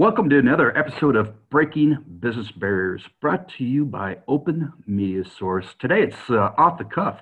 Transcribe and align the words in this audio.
Welcome 0.00 0.30
to 0.30 0.38
another 0.38 0.74
episode 0.78 1.14
of 1.14 1.50
Breaking 1.50 1.98
Business 2.20 2.50
Barriers, 2.50 3.02
brought 3.20 3.50
to 3.58 3.64
you 3.64 3.84
by 3.84 4.16
Open 4.26 4.72
Media 4.86 5.24
Source. 5.38 5.66
Today 5.78 6.04
it's 6.04 6.30
uh, 6.30 6.52
off 6.56 6.78
the 6.78 6.84
cuff. 6.84 7.20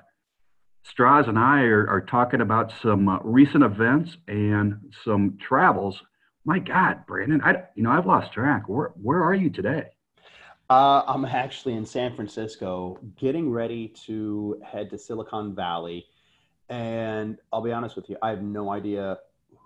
Straz 0.86 1.28
and 1.28 1.36
I 1.36 1.62
are, 1.62 1.88
are 1.88 2.00
talking 2.00 2.40
about 2.40 2.72
some 2.80 3.08
uh, 3.08 3.18
recent 3.24 3.64
events 3.64 4.16
and 4.28 4.78
some 5.04 5.36
travels. 5.40 6.00
My 6.44 6.60
God, 6.60 7.04
Brandon, 7.08 7.40
I 7.42 7.64
you 7.74 7.82
know 7.82 7.90
I've 7.90 8.06
lost 8.06 8.32
track. 8.32 8.68
Where 8.68 8.92
where 9.02 9.24
are 9.24 9.34
you 9.34 9.50
today? 9.50 9.86
Uh, 10.70 11.02
I'm 11.04 11.24
actually 11.24 11.74
in 11.74 11.84
San 11.84 12.14
Francisco, 12.14 12.96
getting 13.16 13.50
ready 13.50 13.88
to 14.06 14.62
head 14.64 14.88
to 14.90 14.98
Silicon 14.98 15.52
Valley, 15.52 16.06
and 16.68 17.38
I'll 17.52 17.60
be 17.60 17.72
honest 17.72 17.96
with 17.96 18.08
you, 18.08 18.16
I 18.22 18.30
have 18.30 18.42
no 18.42 18.70
idea 18.70 19.18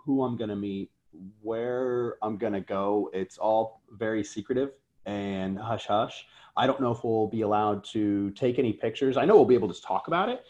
who 0.07 0.23
I'm 0.23 0.39
going 0.39 0.49
to 0.49 0.57
meet 0.57 0.92
where 1.41 2.17
I'm 2.23 2.37
going 2.37 2.53
to 2.53 2.61
go, 2.61 3.11
it's 3.13 3.39
all 3.39 3.83
very 3.91 4.25
secretive 4.25 4.71
and 5.07 5.59
hush 5.59 5.87
hush. 5.87 6.27
I 6.57 6.67
don't 6.67 6.81
know 6.81 6.93
if 6.93 7.03
we'll 7.03 7.29
be 7.29 7.43
allowed 7.43 7.85
to 7.93 8.31
take 8.33 8.59
any 8.59 8.73
pictures. 8.73 9.17
I 9.17 9.25
know 9.25 9.37
we'll 9.37 9.45
be 9.45 9.55
able 9.55 9.73
to 9.73 9.83
talk 9.83 10.07
about 10.09 10.29
it, 10.29 10.45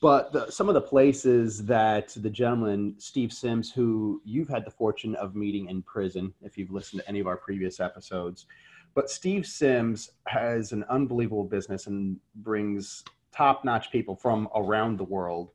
but 0.00 0.32
the, 0.32 0.50
some 0.50 0.68
of 0.68 0.74
the 0.74 0.80
places 0.80 1.64
that 1.66 2.14
the 2.16 2.30
gentleman, 2.30 2.94
Steve 2.98 3.32
Sims, 3.32 3.70
who 3.70 4.20
you've 4.24 4.48
had 4.48 4.64
the 4.64 4.70
fortune 4.70 5.14
of 5.16 5.34
meeting 5.34 5.68
in 5.68 5.82
prison, 5.82 6.32
if 6.42 6.56
you've 6.56 6.70
listened 6.70 7.02
to 7.02 7.08
any 7.08 7.20
of 7.20 7.26
our 7.26 7.36
previous 7.36 7.80
episodes, 7.80 8.46
but 8.94 9.10
Steve 9.10 9.46
Sims 9.46 10.10
has 10.26 10.72
an 10.72 10.84
unbelievable 10.90 11.44
business 11.44 11.86
and 11.86 12.18
brings 12.36 13.04
top 13.32 13.64
notch 13.64 13.90
people 13.90 14.14
from 14.16 14.48
around 14.54 14.98
the 14.98 15.04
world 15.04 15.50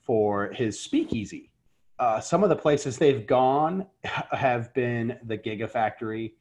for 0.00 0.48
his 0.52 0.80
speakeasy 0.80 1.49
uh, 2.00 2.18
some 2.18 2.42
of 2.42 2.48
the 2.48 2.56
places 2.56 2.96
they've 2.96 3.26
gone 3.26 3.86
have 4.32 4.72
been 4.72 5.18
the 5.24 5.36
Gigafactory. 5.36 6.32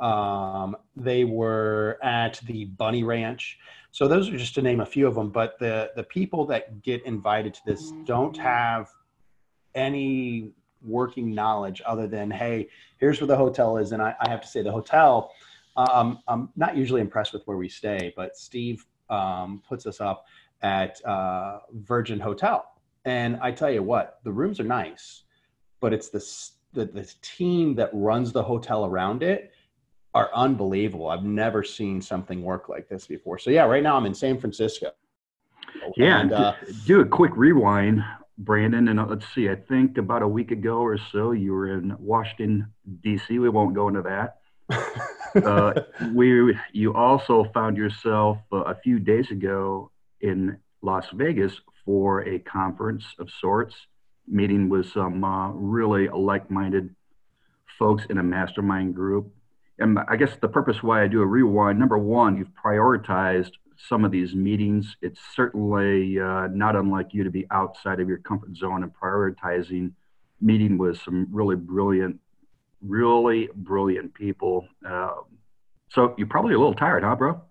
Um, 0.00 0.76
they 0.96 1.24
were 1.24 1.98
at 2.02 2.40
the 2.46 2.64
Bunny 2.64 3.04
Ranch. 3.04 3.58
So 3.92 4.08
those 4.08 4.28
are 4.28 4.36
just 4.36 4.56
to 4.56 4.62
name 4.62 4.80
a 4.80 4.86
few 4.86 5.06
of 5.06 5.14
them. 5.14 5.30
But 5.30 5.56
the 5.60 5.92
the 5.94 6.02
people 6.02 6.44
that 6.46 6.82
get 6.82 7.06
invited 7.06 7.54
to 7.54 7.60
this 7.64 7.92
don't 8.04 8.36
have 8.36 8.90
any 9.76 10.50
working 10.82 11.32
knowledge 11.32 11.80
other 11.86 12.08
than 12.08 12.28
hey, 12.28 12.68
here's 12.98 13.20
where 13.20 13.28
the 13.28 13.36
hotel 13.36 13.76
is. 13.76 13.92
And 13.92 14.02
I, 14.02 14.16
I 14.20 14.28
have 14.28 14.40
to 14.40 14.48
say 14.48 14.62
the 14.62 14.72
hotel. 14.72 15.30
Um, 15.76 16.18
I'm 16.26 16.48
not 16.56 16.76
usually 16.76 17.00
impressed 17.00 17.32
with 17.32 17.42
where 17.46 17.56
we 17.56 17.68
stay, 17.68 18.12
but 18.16 18.36
Steve 18.36 18.84
um, 19.10 19.62
puts 19.68 19.86
us 19.86 20.00
up 20.00 20.26
at 20.62 21.04
uh, 21.04 21.60
Virgin 21.72 22.18
Hotel 22.18 22.73
and 23.04 23.38
I 23.40 23.52
tell 23.52 23.70
you 23.70 23.82
what, 23.82 24.20
the 24.24 24.32
rooms 24.32 24.60
are 24.60 24.64
nice, 24.64 25.24
but 25.80 25.92
it's 25.92 26.08
the, 26.08 26.24
the, 26.72 26.86
the 26.86 27.14
team 27.22 27.74
that 27.76 27.90
runs 27.92 28.32
the 28.32 28.42
hotel 28.42 28.84
around 28.84 29.22
it 29.22 29.52
are 30.14 30.30
unbelievable. 30.34 31.08
I've 31.08 31.24
never 31.24 31.62
seen 31.62 32.00
something 32.00 32.42
work 32.42 32.68
like 32.68 32.88
this 32.88 33.06
before. 33.06 33.38
So 33.38 33.50
yeah, 33.50 33.64
right 33.64 33.82
now 33.82 33.96
I'm 33.96 34.06
in 34.06 34.14
San 34.14 34.38
Francisco. 34.38 34.92
Yeah, 35.96 36.20
and, 36.20 36.32
uh, 36.32 36.54
do 36.86 37.00
a 37.00 37.04
quick 37.04 37.32
rewind, 37.36 38.02
Brandon. 38.38 38.88
And 38.88 39.00
uh, 39.00 39.06
let's 39.06 39.26
see, 39.34 39.50
I 39.50 39.56
think 39.56 39.98
about 39.98 40.22
a 40.22 40.28
week 40.28 40.50
ago 40.50 40.78
or 40.78 40.98
so, 41.12 41.32
you 41.32 41.52
were 41.52 41.76
in 41.76 41.94
Washington 41.98 42.72
D.C. 43.02 43.38
We 43.38 43.48
won't 43.48 43.74
go 43.74 43.88
into 43.88 44.02
that. 44.02 44.38
uh, 45.44 45.72
we, 46.12 46.56
you 46.72 46.94
also 46.94 47.44
found 47.52 47.76
yourself 47.76 48.38
uh, 48.52 48.58
a 48.58 48.74
few 48.76 48.98
days 48.98 49.30
ago 49.30 49.90
in 50.20 50.56
Las 50.80 51.06
Vegas 51.12 51.60
for 51.84 52.22
a 52.26 52.38
conference 52.38 53.04
of 53.18 53.28
sorts, 53.40 53.74
meeting 54.26 54.68
with 54.68 54.90
some 54.90 55.22
uh, 55.24 55.50
really 55.50 56.08
like 56.08 56.50
minded 56.50 56.94
folks 57.78 58.04
in 58.10 58.18
a 58.18 58.22
mastermind 58.22 58.94
group. 58.94 59.32
And 59.78 59.98
I 60.08 60.16
guess 60.16 60.36
the 60.40 60.48
purpose 60.48 60.82
why 60.82 61.02
I 61.02 61.08
do 61.08 61.20
a 61.20 61.26
rewind 61.26 61.78
number 61.78 61.98
one, 61.98 62.36
you've 62.36 62.52
prioritized 62.64 63.50
some 63.88 64.04
of 64.04 64.12
these 64.12 64.34
meetings. 64.34 64.96
It's 65.02 65.20
certainly 65.34 66.18
uh, 66.20 66.48
not 66.48 66.76
unlike 66.76 67.08
you 67.12 67.24
to 67.24 67.30
be 67.30 67.46
outside 67.50 68.00
of 68.00 68.08
your 68.08 68.18
comfort 68.18 68.56
zone 68.56 68.82
and 68.84 68.92
prioritizing 68.94 69.92
meeting 70.40 70.78
with 70.78 71.00
some 71.00 71.26
really 71.30 71.56
brilliant, 71.56 72.20
really 72.82 73.48
brilliant 73.54 74.14
people. 74.14 74.68
Uh, 74.88 75.14
so 75.90 76.14
you're 76.16 76.28
probably 76.28 76.54
a 76.54 76.58
little 76.58 76.74
tired, 76.74 77.02
huh, 77.02 77.16
bro? 77.16 77.42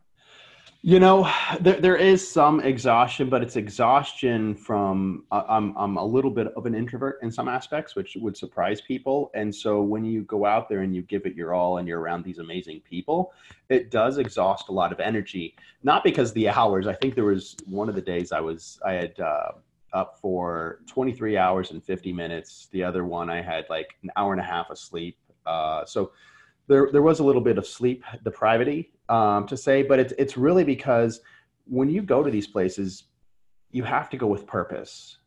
You 0.86 1.00
know, 1.00 1.32
there, 1.62 1.80
there 1.80 1.96
is 1.96 2.30
some 2.30 2.60
exhaustion, 2.60 3.30
but 3.30 3.42
it's 3.42 3.56
exhaustion 3.56 4.54
from 4.54 5.24
uh, 5.32 5.44
I'm 5.48 5.74
I'm 5.78 5.96
a 5.96 6.04
little 6.04 6.30
bit 6.30 6.48
of 6.58 6.66
an 6.66 6.76
introvert 6.76 7.20
in 7.22 7.32
some 7.32 7.48
aspects, 7.48 7.96
which 7.96 8.18
would 8.20 8.36
surprise 8.36 8.82
people. 8.82 9.32
And 9.34 9.56
so 9.56 9.82
when 9.82 10.04
you 10.04 10.24
go 10.24 10.46
out 10.46 10.68
there 10.68 10.82
and 10.82 10.94
you 10.94 11.02
give 11.04 11.26
it 11.26 11.36
your 11.36 11.54
all 11.54 11.78
and 11.78 11.88
you're 11.88 12.02
around 12.02 12.26
these 12.26 12.40
amazing 12.40 12.82
people, 12.82 13.32
it 13.70 13.92
does 13.92 14.18
exhaust 14.18 14.68
a 14.68 14.74
lot 14.74 14.92
of 14.92 15.00
energy. 15.00 15.56
Not 15.84 16.04
because 16.04 16.34
the 16.34 16.50
hours. 16.50 16.86
I 16.86 16.96
think 16.96 17.16
there 17.16 17.24
was 17.24 17.56
one 17.66 17.88
of 17.88 17.96
the 17.96 18.02
days 18.02 18.34
I 18.34 18.42
was 18.42 18.78
I 18.86 18.92
had 18.92 19.18
uh, 19.22 19.52
up 19.94 20.20
for 20.20 20.80
23 20.88 21.38
hours 21.38 21.72
and 21.72 21.82
50 21.82 22.12
minutes. 22.12 22.68
The 22.74 22.84
other 22.84 23.06
one 23.06 23.30
I 23.30 23.42
had 23.42 23.64
like 23.70 23.96
an 24.04 24.12
hour 24.18 24.34
and 24.34 24.42
a 24.42 24.46
half 24.46 24.70
of 24.70 24.78
sleep. 24.78 25.18
Uh, 25.46 25.86
so 25.86 26.12
there 26.68 26.90
there 26.92 27.02
was 27.02 27.20
a 27.20 27.24
little 27.24 27.42
bit 27.42 27.58
of 27.58 27.68
sleep 27.68 28.04
depravity 28.24 28.92
um, 29.10 29.48
to 29.48 29.58
say, 29.58 29.84
but 29.84 30.00
it's 30.00 30.14
it's 30.18 30.38
really 30.38 30.64
because 30.64 31.22
when 31.66 31.90
you 31.90 32.02
go 32.02 32.24
to 32.24 32.32
these 32.32 32.48
places, 32.48 33.04
you 33.72 33.84
have 33.84 34.10
to 34.10 34.18
go 34.18 34.28
with 34.28 34.46
purpose, 34.48 35.18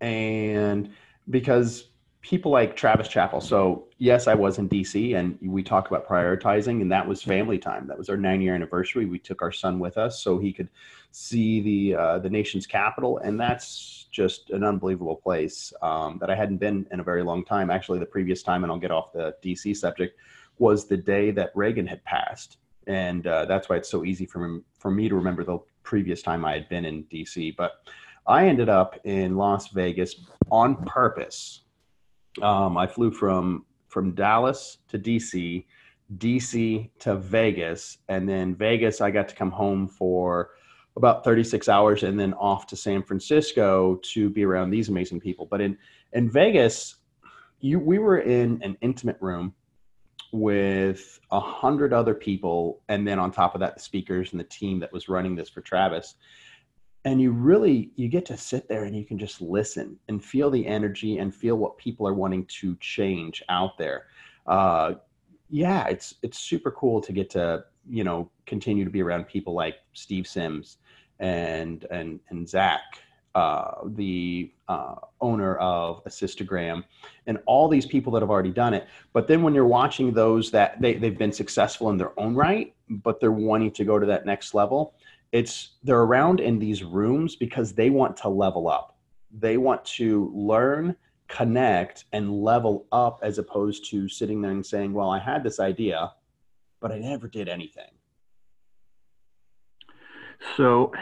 and 0.00 0.90
because 1.30 1.88
people 2.24 2.50
like 2.50 2.74
Travis 2.74 3.06
Chappell. 3.06 3.40
So 3.40 3.86
yes, 3.98 4.26
I 4.28 4.34
was 4.34 4.58
in 4.58 4.66
DC, 4.66 5.14
and 5.14 5.38
we 5.42 5.62
talk 5.62 5.88
about 5.88 6.08
prioritizing, 6.08 6.80
and 6.80 6.90
that 6.90 7.06
was 7.06 7.22
family 7.22 7.58
time. 7.58 7.86
That 7.86 7.98
was 7.98 8.08
our 8.08 8.16
nine 8.16 8.40
year 8.40 8.54
anniversary. 8.54 9.04
We 9.04 9.18
took 9.18 9.42
our 9.42 9.52
son 9.52 9.78
with 9.78 9.98
us 9.98 10.22
so 10.22 10.38
he 10.38 10.50
could 10.50 10.70
see 11.10 11.60
the 11.60 11.96
uh, 12.00 12.18
the 12.20 12.30
nation's 12.30 12.66
capital, 12.66 13.18
and 13.18 13.38
that's 13.38 14.06
just 14.10 14.50
an 14.50 14.64
unbelievable 14.64 15.16
place 15.16 15.72
um, 15.82 16.16
that 16.20 16.30
I 16.30 16.34
hadn't 16.34 16.56
been 16.56 16.86
in 16.90 17.00
a 17.00 17.04
very 17.04 17.22
long 17.22 17.44
time. 17.44 17.70
Actually, 17.70 17.98
the 17.98 18.06
previous 18.06 18.42
time, 18.42 18.64
and 18.64 18.72
I'll 18.72 18.78
get 18.78 18.90
off 18.90 19.12
the 19.12 19.36
DC 19.44 19.76
subject, 19.76 20.18
was 20.58 20.86
the 20.86 20.96
day 20.96 21.30
that 21.32 21.50
Reagan 21.54 21.86
had 21.86 22.02
passed 22.04 22.58
and 22.86 23.26
uh, 23.26 23.44
that's 23.46 23.68
why 23.68 23.76
it's 23.76 23.88
so 23.88 24.04
easy 24.04 24.26
for 24.26 24.46
me, 24.46 24.60
for 24.78 24.90
me 24.90 25.08
to 25.08 25.14
remember 25.14 25.44
the 25.44 25.58
previous 25.82 26.22
time 26.22 26.44
I 26.44 26.52
had 26.54 26.68
been 26.68 26.84
in 26.84 27.04
DC. 27.04 27.56
But 27.56 27.88
I 28.26 28.46
ended 28.46 28.68
up 28.68 28.98
in 29.04 29.36
Las 29.36 29.68
Vegas 29.68 30.16
on 30.50 30.76
purpose. 30.84 31.62
Um, 32.42 32.76
I 32.76 32.86
flew 32.86 33.10
from 33.10 33.64
from 33.88 34.12
Dallas 34.14 34.78
to 34.88 34.98
DC, 34.98 35.64
DC 36.16 36.90
to 36.98 37.16
Vegas, 37.16 37.98
and 38.08 38.28
then 38.28 38.54
Vegas 38.54 39.00
I 39.00 39.10
got 39.10 39.28
to 39.28 39.34
come 39.34 39.50
home 39.50 39.86
for 39.86 40.50
about 40.96 41.24
36 41.24 41.68
hours 41.68 42.02
and 42.02 42.18
then 42.18 42.34
off 42.34 42.66
to 42.68 42.76
San 42.76 43.02
Francisco 43.02 43.96
to 44.02 44.30
be 44.30 44.44
around 44.44 44.70
these 44.70 44.88
amazing 44.88 45.20
people. 45.20 45.46
But 45.46 45.60
in 45.60 45.78
in 46.12 46.30
Vegas, 46.30 46.96
you 47.60 47.78
we 47.78 47.98
were 47.98 48.18
in 48.18 48.60
an 48.62 48.76
intimate 48.80 49.18
room 49.20 49.54
with 50.34 51.20
a 51.30 51.38
hundred 51.38 51.92
other 51.92 52.12
people, 52.12 52.82
and 52.88 53.06
then 53.06 53.20
on 53.20 53.30
top 53.30 53.54
of 53.54 53.60
that, 53.60 53.76
the 53.76 53.80
speakers 53.80 54.32
and 54.32 54.40
the 54.40 54.44
team 54.44 54.80
that 54.80 54.92
was 54.92 55.08
running 55.08 55.36
this 55.36 55.48
for 55.48 55.60
Travis. 55.60 56.16
And 57.04 57.20
you 57.20 57.30
really 57.30 57.92
you 57.94 58.08
get 58.08 58.26
to 58.26 58.36
sit 58.36 58.68
there 58.68 58.84
and 58.84 58.96
you 58.96 59.04
can 59.04 59.16
just 59.16 59.40
listen 59.40 59.96
and 60.08 60.24
feel 60.24 60.50
the 60.50 60.66
energy 60.66 61.18
and 61.18 61.32
feel 61.32 61.54
what 61.54 61.78
people 61.78 62.08
are 62.08 62.14
wanting 62.14 62.46
to 62.46 62.76
change 62.80 63.44
out 63.48 63.78
there. 63.78 64.06
Uh, 64.46 64.94
yeah, 65.50 65.86
it's 65.86 66.16
it's 66.22 66.38
super 66.38 66.72
cool 66.72 67.00
to 67.02 67.12
get 67.12 67.30
to 67.30 67.64
you 67.88 68.02
know 68.02 68.28
continue 68.44 68.84
to 68.84 68.90
be 68.90 69.02
around 69.02 69.28
people 69.28 69.54
like 69.54 69.76
Steve 69.92 70.26
Sims 70.26 70.78
and 71.20 71.86
and 71.92 72.18
and 72.30 72.48
Zach 72.48 72.80
uh, 73.34 73.80
the 73.84 74.52
uh, 74.68 74.94
owner 75.20 75.56
of 75.56 76.04
Assistagram, 76.04 76.84
and 77.26 77.38
all 77.46 77.68
these 77.68 77.86
people 77.86 78.12
that 78.12 78.22
have 78.22 78.30
already 78.30 78.52
done 78.52 78.74
it. 78.74 78.86
But 79.12 79.26
then 79.26 79.42
when 79.42 79.54
you're 79.54 79.66
watching 79.66 80.12
those 80.12 80.50
that 80.52 80.80
they, 80.80 80.94
they've 80.94 81.18
been 81.18 81.32
successful 81.32 81.90
in 81.90 81.96
their 81.96 82.18
own 82.18 82.34
right, 82.34 82.74
but 82.88 83.20
they're 83.20 83.32
wanting 83.32 83.72
to 83.72 83.84
go 83.84 83.98
to 83.98 84.06
that 84.06 84.24
next 84.24 84.54
level, 84.54 84.94
it's 85.32 85.72
they're 85.82 86.02
around 86.02 86.38
in 86.38 86.58
these 86.58 86.84
rooms 86.84 87.34
because 87.34 87.72
they 87.72 87.90
want 87.90 88.16
to 88.18 88.28
level 88.28 88.68
up. 88.68 88.96
They 89.36 89.56
want 89.56 89.84
to 89.86 90.30
learn, 90.32 90.94
connect, 91.26 92.04
and 92.12 92.42
level 92.42 92.86
up 92.92 93.18
as 93.22 93.38
opposed 93.38 93.90
to 93.90 94.08
sitting 94.08 94.40
there 94.40 94.52
and 94.52 94.64
saying, 94.64 94.92
Well, 94.92 95.10
I 95.10 95.18
had 95.18 95.42
this 95.42 95.58
idea, 95.58 96.12
but 96.80 96.92
I 96.92 96.98
never 96.98 97.26
did 97.26 97.48
anything. 97.48 97.90
So 100.56 100.92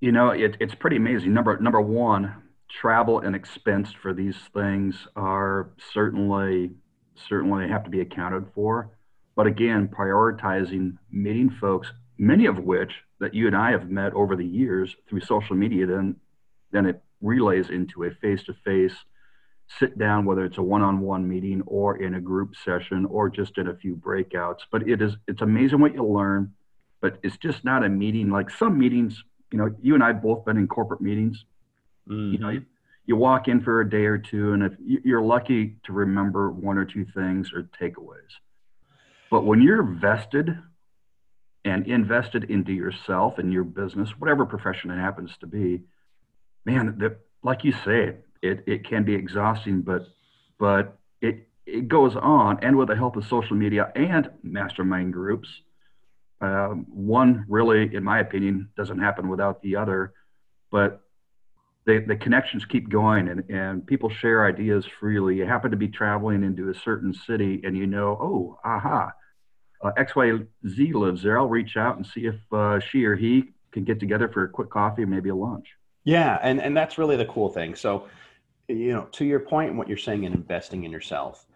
you 0.00 0.12
know, 0.12 0.30
it, 0.30 0.56
it's 0.60 0.74
pretty 0.74 0.96
amazing. 0.96 1.32
Number 1.34 1.58
number 1.58 1.80
one, 1.80 2.34
travel 2.70 3.20
and 3.20 3.34
expense 3.34 3.92
for 3.92 4.12
these 4.12 4.36
things 4.54 5.06
are 5.16 5.70
certainly 5.92 6.70
certainly 7.28 7.68
have 7.68 7.84
to 7.84 7.90
be 7.90 8.00
accounted 8.00 8.46
for. 8.54 8.90
But 9.34 9.46
again, 9.46 9.88
prioritizing 9.88 10.98
meeting 11.10 11.50
folks, 11.50 11.92
many 12.16 12.46
of 12.46 12.58
which 12.58 12.92
that 13.20 13.34
you 13.34 13.46
and 13.46 13.56
I 13.56 13.70
have 13.70 13.90
met 13.90 14.12
over 14.14 14.36
the 14.36 14.46
years 14.46 14.94
through 15.08 15.20
social 15.20 15.56
media, 15.56 15.86
then 15.86 16.16
then 16.70 16.86
it 16.86 17.02
relays 17.20 17.70
into 17.70 18.04
a 18.04 18.10
face-to-face 18.10 18.94
sit 19.78 19.98
down, 19.98 20.24
whether 20.24 20.44
it's 20.44 20.58
a 20.58 20.62
one-on-one 20.62 21.28
meeting 21.28 21.62
or 21.66 21.96
in 21.96 22.14
a 22.14 22.20
group 22.20 22.54
session 22.56 23.04
or 23.06 23.28
just 23.28 23.58
in 23.58 23.68
a 23.68 23.76
few 23.76 23.96
breakouts. 23.96 24.60
But 24.70 24.88
it 24.88 25.02
is 25.02 25.16
it's 25.26 25.42
amazing 25.42 25.80
what 25.80 25.94
you 25.94 26.04
learn. 26.04 26.54
But 27.00 27.18
it's 27.22 27.36
just 27.36 27.64
not 27.64 27.84
a 27.84 27.88
meeting 27.88 28.30
like 28.30 28.50
some 28.50 28.78
meetings. 28.78 29.22
You 29.50 29.58
know, 29.58 29.74
you 29.80 29.94
and 29.94 30.02
I 30.02 30.12
both 30.12 30.44
been 30.44 30.56
in 30.56 30.68
corporate 30.68 31.00
meetings. 31.00 31.44
Mm-hmm. 32.08 32.32
You 32.32 32.38
know, 32.38 32.48
you, 32.50 32.62
you 33.06 33.16
walk 33.16 33.48
in 33.48 33.62
for 33.62 33.80
a 33.80 33.88
day 33.88 34.04
or 34.04 34.18
two, 34.18 34.52
and 34.52 34.62
if 34.62 34.72
you're 34.78 35.22
lucky 35.22 35.76
to 35.84 35.92
remember 35.92 36.50
one 36.50 36.76
or 36.76 36.84
two 36.84 37.06
things 37.14 37.50
or 37.54 37.68
takeaways. 37.80 38.32
But 39.30 39.44
when 39.44 39.62
you're 39.62 39.82
vested 39.82 40.58
and 41.64 41.86
invested 41.86 42.44
into 42.44 42.72
yourself 42.72 43.38
and 43.38 43.52
your 43.52 43.64
business, 43.64 44.10
whatever 44.18 44.46
profession 44.46 44.90
it 44.90 44.98
happens 44.98 45.30
to 45.40 45.46
be, 45.46 45.82
man, 46.64 46.96
the, 46.98 47.16
like 47.42 47.64
you 47.64 47.72
say, 47.72 48.16
it, 48.42 48.64
it 48.66 48.88
can 48.88 49.04
be 49.04 49.14
exhausting, 49.14 49.82
but 49.82 50.06
but 50.58 50.98
it 51.20 51.48
it 51.66 51.88
goes 51.88 52.16
on, 52.16 52.58
and 52.62 52.76
with 52.76 52.88
the 52.88 52.96
help 52.96 53.16
of 53.16 53.26
social 53.26 53.56
media 53.56 53.92
and 53.94 54.30
mastermind 54.42 55.12
groups, 55.12 55.48
um, 56.40 56.86
one 56.88 57.44
really, 57.48 57.94
in 57.94 58.04
my 58.04 58.20
opinion, 58.20 58.68
doesn't 58.76 58.98
happen 58.98 59.28
without 59.28 59.60
the 59.62 59.76
other, 59.76 60.12
but 60.70 61.00
the, 61.86 62.04
the 62.06 62.16
connections 62.16 62.64
keep 62.64 62.90
going 62.90 63.28
and, 63.28 63.48
and 63.48 63.86
people 63.86 64.10
share 64.10 64.46
ideas 64.46 64.86
freely. 65.00 65.36
You 65.36 65.46
happen 65.46 65.70
to 65.70 65.76
be 65.76 65.88
traveling 65.88 66.44
into 66.44 66.68
a 66.68 66.74
certain 66.74 67.14
city 67.14 67.62
and 67.64 67.76
you 67.76 67.86
know, 67.86 68.10
oh, 68.20 68.58
aha, 68.64 69.10
uh, 69.82 69.92
XYZ 69.98 70.94
lives 70.94 71.22
there. 71.22 71.38
I'll 71.38 71.48
reach 71.48 71.76
out 71.76 71.96
and 71.96 72.06
see 72.06 72.26
if 72.26 72.36
uh, 72.52 72.78
she 72.78 73.04
or 73.04 73.16
he 73.16 73.44
can 73.72 73.84
get 73.84 74.00
together 74.00 74.28
for 74.28 74.44
a 74.44 74.48
quick 74.48 74.70
coffee, 74.70 75.04
maybe 75.04 75.30
a 75.30 75.34
lunch. 75.34 75.66
Yeah, 76.04 76.38
and, 76.42 76.60
and 76.60 76.76
that's 76.76 76.98
really 76.98 77.16
the 77.16 77.26
cool 77.26 77.48
thing. 77.48 77.74
So, 77.74 78.06
you 78.68 78.92
know, 78.92 79.08
to 79.12 79.24
your 79.24 79.40
point 79.40 79.70
and 79.70 79.78
what 79.78 79.88
you're 79.88 79.96
saying 79.96 80.24
in 80.24 80.32
investing 80.32 80.84
in 80.84 80.92
yourself, 80.92 81.46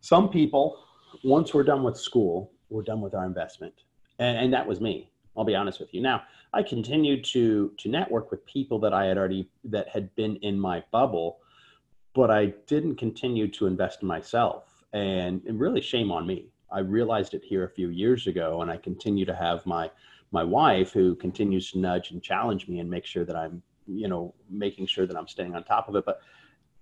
some 0.00 0.28
people, 0.28 0.84
once 1.24 1.54
we're 1.54 1.64
done 1.64 1.82
with 1.82 1.96
school, 1.96 2.52
we're 2.68 2.82
done 2.82 3.00
with 3.00 3.14
our 3.14 3.24
investment. 3.24 3.74
And, 4.18 4.38
and 4.38 4.52
that 4.52 4.66
was 4.66 4.80
me. 4.80 5.10
I'll 5.36 5.44
be 5.44 5.54
honest 5.54 5.80
with 5.80 5.92
you. 5.92 6.00
Now, 6.00 6.22
I 6.52 6.62
continued 6.62 7.24
to 7.24 7.72
to 7.76 7.88
network 7.88 8.30
with 8.30 8.44
people 8.46 8.78
that 8.80 8.94
I 8.94 9.04
had 9.04 9.18
already 9.18 9.48
that 9.64 9.88
had 9.88 10.14
been 10.14 10.36
in 10.36 10.58
my 10.58 10.82
bubble, 10.90 11.38
but 12.14 12.30
I 12.30 12.54
didn't 12.66 12.96
continue 12.96 13.48
to 13.48 13.66
invest 13.66 14.02
in 14.02 14.08
myself. 14.08 14.84
And, 14.92 15.42
and 15.46 15.60
really 15.60 15.82
shame 15.82 16.10
on 16.10 16.26
me. 16.26 16.46
I 16.72 16.78
realized 16.78 17.34
it 17.34 17.44
here 17.44 17.64
a 17.64 17.68
few 17.68 17.90
years 17.90 18.26
ago, 18.26 18.62
and 18.62 18.70
I 18.70 18.78
continue 18.78 19.26
to 19.26 19.34
have 19.34 19.66
my 19.66 19.90
my 20.32 20.42
wife 20.42 20.92
who 20.92 21.14
continues 21.16 21.70
to 21.72 21.78
nudge 21.78 22.10
and 22.10 22.22
challenge 22.22 22.66
me 22.68 22.80
and 22.80 22.90
make 22.90 23.04
sure 23.04 23.24
that 23.24 23.36
I'm, 23.36 23.62
you 23.86 24.08
know, 24.08 24.34
making 24.50 24.86
sure 24.86 25.06
that 25.06 25.16
I'm 25.16 25.28
staying 25.28 25.54
on 25.54 25.62
top 25.64 25.88
of 25.88 25.96
it. 25.96 26.04
But 26.04 26.20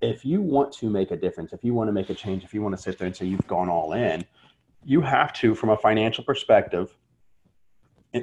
if 0.01 0.25
you 0.25 0.41
want 0.41 0.73
to 0.75 0.89
make 0.89 1.11
a 1.11 1.17
difference, 1.17 1.53
if 1.53 1.63
you 1.65 1.75
want 1.75 1.89
to 1.89 1.93
make 1.93 2.11
a 2.11 2.15
change, 2.15 2.45
if 2.45 2.55
you 2.55 2.63
want 2.63 2.75
to 2.77 2.81
sit 2.81 2.99
there 2.99 3.07
and 3.07 3.15
say 3.15 3.27
you've 3.27 3.47
gone 3.47 3.69
all 3.69 3.93
in, 3.93 4.25
you 4.85 5.01
have 5.01 5.33
to, 5.35 5.55
from 5.55 5.71
a 5.71 5.77
financial 5.77 6.25
perspective, 6.25 6.97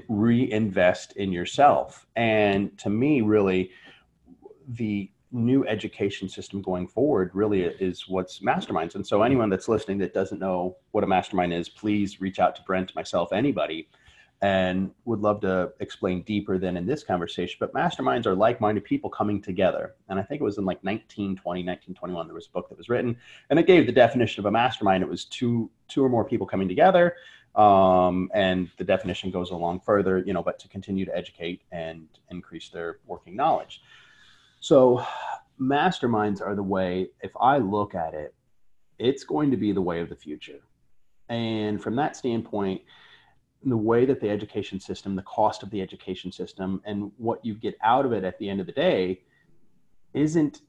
reinvest 0.07 1.13
in 1.17 1.31
yourself. 1.31 2.05
And 2.15 2.77
to 2.79 2.89
me, 2.89 3.21
really, 3.21 3.71
the 4.67 5.11
new 5.31 5.65
education 5.65 6.27
system 6.27 6.61
going 6.61 6.88
forward 6.88 7.31
really 7.33 7.63
is 7.63 8.07
what's 8.07 8.39
masterminds. 8.39 8.95
And 8.95 9.05
so, 9.05 9.21
anyone 9.21 9.49
that's 9.49 9.67
listening 9.67 9.97
that 9.99 10.13
doesn't 10.13 10.39
know 10.39 10.77
what 10.91 11.03
a 11.03 11.07
mastermind 11.07 11.53
is, 11.53 11.69
please 11.69 12.21
reach 12.21 12.39
out 12.39 12.55
to 12.57 12.61
Brent, 12.63 12.93
myself, 12.95 13.31
anybody, 13.31 13.89
and 14.41 14.91
would 15.05 15.19
love 15.19 15.39
to 15.41 15.71
explain 15.79 16.23
deeper 16.23 16.57
than 16.57 16.75
in 16.75 16.85
this 16.85 17.03
conversation. 17.03 17.57
But 17.59 17.73
masterminds 17.73 18.25
are 18.25 18.35
like 18.35 18.59
minded 18.59 18.83
people 18.83 19.09
coming 19.09 19.41
together. 19.41 19.95
And 20.09 20.19
I 20.19 20.23
think 20.23 20.41
it 20.41 20.43
was 20.43 20.57
in 20.57 20.65
like 20.65 20.83
1920, 20.83 21.61
1921, 21.61 22.27
there 22.27 22.33
was 22.33 22.47
a 22.47 22.51
book 22.51 22.67
that 22.69 22.77
was 22.77 22.89
written, 22.89 23.15
and 23.49 23.59
it 23.59 23.67
gave 23.67 23.85
the 23.85 23.91
definition 23.91 24.41
of 24.41 24.47
a 24.47 24.51
mastermind. 24.51 25.03
It 25.03 25.09
was 25.09 25.25
two, 25.25 25.69
two 25.88 26.03
or 26.03 26.09
more 26.09 26.25
people 26.25 26.47
coming 26.47 26.67
together 26.67 27.15
um, 27.56 28.30
and 28.33 28.69
the 28.77 28.83
definition 28.83 29.31
goes 29.31 29.51
along 29.51 29.81
further, 29.81 30.19
you 30.19 30.33
know, 30.33 30.44
but 30.44 30.59
to 30.59 30.68
continue 30.68 31.06
to 31.06 31.15
educate 31.15 31.62
and 31.71 32.07
increase 32.30 32.69
their 32.69 33.00
working 33.06 33.36
knowledge. 33.36 33.81
So, 34.59 35.06
masterminds 35.59 36.42
are 36.42 36.56
the 36.56 36.63
way, 36.63 37.09
if 37.21 37.31
I 37.39 37.57
look 37.57 37.95
at 37.95 38.13
it, 38.13 38.33
it's 39.00 39.24
going 39.24 39.51
to 39.51 39.57
be 39.57 39.71
the 39.71 39.81
way 39.81 40.00
of 40.00 40.09
the 40.09 40.15
future. 40.15 40.59
And 41.30 41.81
from 41.81 41.95
that 41.95 42.15
standpoint, 42.15 42.81
the 43.63 43.77
way 43.77 44.06
that 44.06 44.19
the 44.19 44.30
education 44.30 44.80
system, 44.80 45.15
the 45.15 45.21
cost 45.24 45.63
of 45.63 45.69
the 45.69 45.81
education 45.81 46.31
system, 46.31 46.81
and 46.86 47.12
what 47.18 47.44
you 47.45 47.53
get 47.53 47.75
out 47.83 48.06
of 48.06 48.12
it 48.12 48.24
at 48.24 48.38
the 48.39 48.50
end 48.50 48.59
of 48.59 48.65
the 48.65 48.71
day 48.71 49.21
isn't 50.13 50.62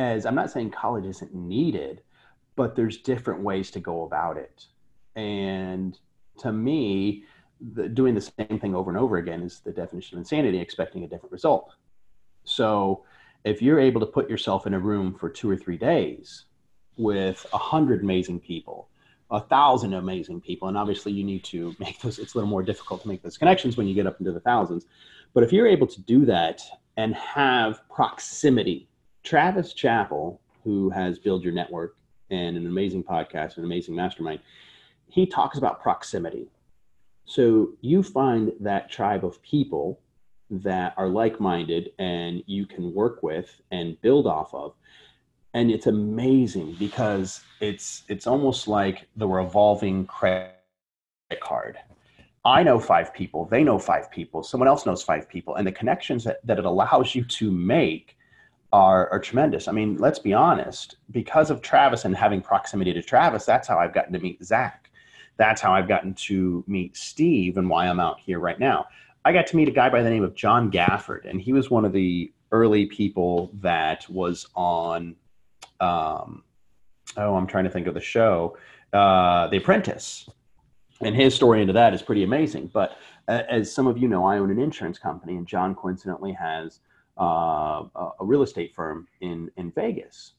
as 0.00 0.24
I'm 0.24 0.34
not 0.34 0.50
saying 0.50 0.70
college 0.70 1.04
isn't 1.04 1.34
needed, 1.34 2.00
but 2.56 2.74
there's 2.74 2.96
different 2.96 3.42
ways 3.42 3.70
to 3.72 3.80
go 3.80 4.04
about 4.04 4.38
it. 4.38 4.66
And 5.16 5.98
to 6.38 6.52
me, 6.52 7.24
the, 7.74 7.88
doing 7.88 8.14
the 8.14 8.20
same 8.20 8.58
thing 8.60 8.74
over 8.74 8.90
and 8.90 8.98
over 8.98 9.18
again 9.18 9.42
is 9.42 9.60
the 9.60 9.72
definition 9.72 10.16
of 10.16 10.20
insanity, 10.20 10.58
expecting 10.58 11.04
a 11.04 11.08
different 11.08 11.32
result. 11.32 11.72
So 12.44 13.04
if 13.44 13.60
you're 13.62 13.80
able 13.80 14.00
to 14.00 14.06
put 14.06 14.30
yourself 14.30 14.66
in 14.66 14.74
a 14.74 14.78
room 14.78 15.14
for 15.14 15.28
two 15.28 15.50
or 15.50 15.56
three 15.56 15.76
days 15.76 16.44
with 16.96 17.46
a 17.52 17.58
hundred 17.58 18.02
amazing 18.02 18.40
people, 18.40 18.88
a 19.30 19.40
thousand 19.40 19.94
amazing 19.94 20.40
people, 20.40 20.68
and 20.68 20.76
obviously 20.76 21.12
you 21.12 21.24
need 21.24 21.44
to 21.44 21.74
make 21.78 22.00
those, 22.00 22.18
it's 22.18 22.34
a 22.34 22.38
little 22.38 22.50
more 22.50 22.62
difficult 22.62 23.02
to 23.02 23.08
make 23.08 23.22
those 23.22 23.38
connections 23.38 23.76
when 23.76 23.86
you 23.86 23.94
get 23.94 24.06
up 24.06 24.18
into 24.18 24.32
the 24.32 24.40
thousands. 24.40 24.86
But 25.34 25.44
if 25.44 25.52
you're 25.52 25.66
able 25.66 25.86
to 25.86 26.00
do 26.02 26.24
that 26.26 26.60
and 26.96 27.14
have 27.14 27.88
proximity, 27.88 28.88
Travis 29.22 29.72
Chappell, 29.74 30.40
who 30.64 30.90
has 30.90 31.18
Build 31.18 31.44
Your 31.44 31.52
Network 31.52 31.96
and 32.30 32.56
an 32.56 32.66
amazing 32.66 33.04
podcast, 33.04 33.56
an 33.58 33.64
amazing 33.64 33.94
mastermind, 33.94 34.40
he 35.10 35.26
talks 35.26 35.58
about 35.58 35.82
proximity. 35.82 36.48
So 37.24 37.70
you 37.80 38.02
find 38.02 38.52
that 38.60 38.90
tribe 38.90 39.24
of 39.24 39.40
people 39.42 40.00
that 40.50 40.94
are 40.96 41.08
like-minded 41.08 41.92
and 41.98 42.42
you 42.46 42.66
can 42.66 42.92
work 42.92 43.22
with 43.22 43.60
and 43.70 44.00
build 44.00 44.26
off 44.26 44.52
of. 44.52 44.74
And 45.54 45.70
it's 45.70 45.86
amazing 45.86 46.76
because 46.78 47.42
it's 47.60 48.04
it's 48.08 48.26
almost 48.26 48.68
like 48.68 49.08
the 49.16 49.26
revolving 49.26 50.06
credit 50.06 50.54
card. 51.40 51.78
I 52.44 52.62
know 52.62 52.78
five 52.78 53.12
people 53.12 53.46
they 53.46 53.62
know 53.62 53.78
five 53.78 54.10
people 54.10 54.42
someone 54.42 54.68
else 54.68 54.86
knows 54.86 55.02
five 55.02 55.28
people 55.28 55.56
and 55.56 55.66
the 55.66 55.72
connections 55.72 56.24
that, 56.24 56.44
that 56.46 56.58
it 56.58 56.64
allows 56.64 57.14
you 57.14 57.24
to 57.24 57.50
make 57.50 58.16
are, 58.72 59.10
are 59.10 59.18
tremendous. 59.18 59.68
I 59.68 59.72
mean 59.72 59.98
let's 59.98 60.18
be 60.18 60.32
honest 60.32 60.96
because 61.10 61.50
of 61.50 61.60
travis 61.60 62.04
and 62.06 62.16
having 62.16 62.40
proximity 62.40 62.92
to 62.94 63.02
travis 63.02 63.44
that's 63.44 63.68
how 63.68 63.78
i've 63.78 63.92
gotten 63.92 64.12
to 64.12 64.18
meet 64.18 64.42
zach 64.42 64.89
that's 65.40 65.62
how 65.62 65.72
I've 65.72 65.88
gotten 65.88 66.12
to 66.12 66.62
meet 66.66 66.94
Steve 66.98 67.56
and 67.56 67.70
why 67.70 67.86
I'm 67.86 67.98
out 67.98 68.20
here 68.20 68.38
right 68.38 68.60
now. 68.60 68.86
I 69.24 69.32
got 69.32 69.46
to 69.46 69.56
meet 69.56 69.68
a 69.68 69.70
guy 69.70 69.88
by 69.88 70.02
the 70.02 70.10
name 70.10 70.22
of 70.22 70.34
John 70.34 70.70
Gafford, 70.70 71.24
and 71.24 71.40
he 71.40 71.54
was 71.54 71.70
one 71.70 71.86
of 71.86 71.94
the 71.94 72.30
early 72.52 72.84
people 72.84 73.50
that 73.54 74.06
was 74.10 74.46
on. 74.54 75.16
Um, 75.80 76.44
oh, 77.16 77.34
I'm 77.34 77.46
trying 77.46 77.64
to 77.64 77.70
think 77.70 77.86
of 77.86 77.94
the 77.94 78.02
show, 78.02 78.58
uh, 78.92 79.46
The 79.48 79.56
Apprentice, 79.56 80.28
and 81.00 81.16
his 81.16 81.34
story 81.34 81.62
into 81.62 81.72
that 81.72 81.94
is 81.94 82.02
pretty 82.02 82.22
amazing. 82.22 82.70
But 82.74 82.98
uh, 83.26 83.44
as 83.48 83.72
some 83.72 83.86
of 83.86 83.96
you 83.96 84.08
know, 84.08 84.26
I 84.26 84.36
own 84.36 84.50
an 84.50 84.60
insurance 84.60 84.98
company, 84.98 85.38
and 85.38 85.46
John 85.46 85.74
coincidentally 85.74 86.32
has 86.34 86.80
uh, 87.18 87.84
a 87.96 88.24
real 88.24 88.42
estate 88.42 88.74
firm 88.74 89.08
in 89.22 89.50
in 89.56 89.70
Vegas 89.70 90.34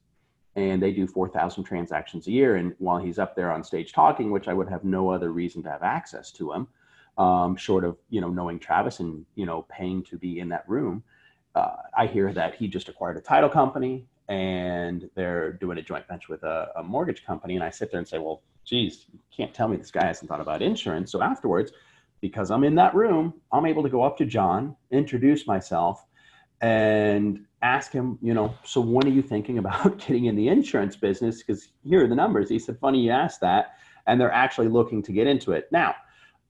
and 0.56 0.82
they 0.82 0.92
do 0.92 1.08
4,000 1.08 1.64
transactions 1.64 2.28
a 2.28 2.32
year. 2.32 2.58
And 2.58 2.74
while 2.78 3.00
he's 3.00 3.20
up 3.20 3.36
there 3.36 3.52
on 3.52 3.64
stage 3.64 3.94
talking, 3.94 4.32
which 4.32 4.48
I 4.48 4.54
would 4.54 4.70
have 4.70 4.84
no 4.84 5.10
other 5.10 5.32
reason 5.32 5.64
to 5.64 5.70
have 5.70 5.84
access 5.84 6.32
to 6.34 6.52
him, 6.52 6.68
um, 7.18 7.56
short 7.56 7.84
of 7.84 7.98
you 8.10 8.22
know 8.22 8.30
knowing 8.30 8.58
Travis 8.60 9.00
and 9.00 9.26
you 9.36 9.46
know 9.46 9.66
paying 9.70 10.04
to 10.04 10.18
be 10.18 10.40
in 10.40 10.50
that 10.50 10.68
room, 10.68 11.04
uh, 11.56 11.76
I 11.98 12.08
hear 12.08 12.34
that 12.34 12.56
he 12.56 12.68
just 12.68 12.90
acquired 12.90 13.18
a 13.18 13.22
title 13.22 13.50
company 13.50 14.08
and 14.30 15.10
they're 15.16 15.52
doing 15.52 15.78
a 15.78 15.82
joint 15.82 16.08
venture 16.08 16.32
with 16.32 16.44
a, 16.44 16.72
a 16.78 16.84
mortgage 16.84 17.26
company. 17.26 17.56
And 17.56 17.64
I 17.64 17.70
sit 17.70 17.92
there 17.92 18.00
and 18.00 18.08
say, 18.08 18.18
well, 18.18 18.42
geez, 18.64 19.06
you 19.12 19.20
can't 19.36 19.54
tell 19.54 19.68
me 19.68 19.76
this 19.76 19.92
guy 19.92 20.06
hasn't 20.06 20.30
thought 20.30 20.40
about 20.40 20.62
insurance. 20.62 21.12
So 21.12 21.22
afterwards, 21.22 21.74
because 22.22 22.50
I'm 22.50 22.64
in 22.64 22.76
that 22.76 22.96
room, 22.96 23.34
I'm 23.52 23.66
able 23.66 23.84
to 23.84 23.90
go 23.90 24.04
up 24.04 24.18
to 24.20 24.26
John, 24.26 24.78
introduce 24.90 25.48
myself, 25.48 26.06
and 26.62 27.46
ask 27.62 27.92
him, 27.92 28.18
you 28.22 28.34
know, 28.34 28.54
so 28.64 28.82
when 28.82 29.06
are 29.06 29.12
you 29.12 29.22
thinking 29.22 29.58
about 29.58 29.98
getting 30.06 30.26
in 30.26 30.36
the 30.36 30.48
insurance 30.48 30.96
business? 30.96 31.44
Because 31.44 31.70
here 31.84 32.04
are 32.04 32.08
the 32.08 32.16
numbers. 32.16 32.50
He 32.50 32.60
said, 32.60 32.80
funny 32.80 33.02
you 33.02 33.12
asked 33.12 33.42
that. 33.42 33.76
And 34.08 34.20
they're 34.20 34.32
actually 34.32 34.68
looking 34.68 35.04
to 35.04 35.12
get 35.12 35.28
into 35.28 35.52
it. 35.52 35.68
Now, 35.72 35.96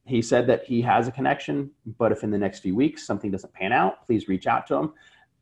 he 0.05 0.21
said 0.21 0.47
that 0.47 0.63
he 0.63 0.81
has 0.81 1.07
a 1.07 1.11
connection, 1.11 1.69
but 1.97 2.11
if 2.11 2.23
in 2.23 2.31
the 2.31 2.37
next 2.37 2.59
few 2.59 2.75
weeks 2.75 3.05
something 3.05 3.29
doesn't 3.29 3.53
pan 3.53 3.71
out, 3.71 4.05
please 4.05 4.27
reach 4.27 4.47
out 4.47 4.65
to 4.67 4.75
him. 4.75 4.93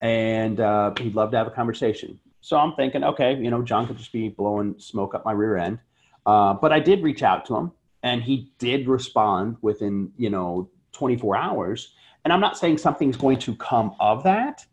And 0.01 0.59
uh, 0.59 0.93
he'd 0.99 1.15
love 1.15 1.31
to 1.31 1.37
have 1.37 1.47
a 1.47 1.51
conversation. 1.51 2.19
So 2.41 2.57
I'm 2.57 2.73
thinking, 2.73 3.03
okay, 3.03 3.35
you 3.35 3.49
know, 3.51 3.61
John 3.61 3.85
could 3.85 3.97
just 3.97 4.11
be 4.11 4.29
blowing 4.29 4.75
smoke 4.77 5.13
up 5.13 5.25
my 5.25 5.33
rear 5.33 5.57
end. 5.57 5.79
Uh, 6.25 6.53
but 6.53 6.71
I 6.71 6.79
did 6.79 7.03
reach 7.03 7.23
out 7.23 7.45
to 7.45 7.55
him 7.55 7.71
and 8.03 8.21
he 8.23 8.51
did 8.59 8.87
respond 8.87 9.57
within, 9.61 10.11
you 10.17 10.29
know, 10.29 10.69
24 10.93 11.37
hours. 11.37 11.93
And 12.23 12.33
I'm 12.33 12.39
not 12.39 12.57
saying 12.57 12.77
something's 12.77 13.17
going 13.17 13.39
to 13.39 13.55
come 13.55 13.95
of 13.99 14.23
that, 14.23 14.65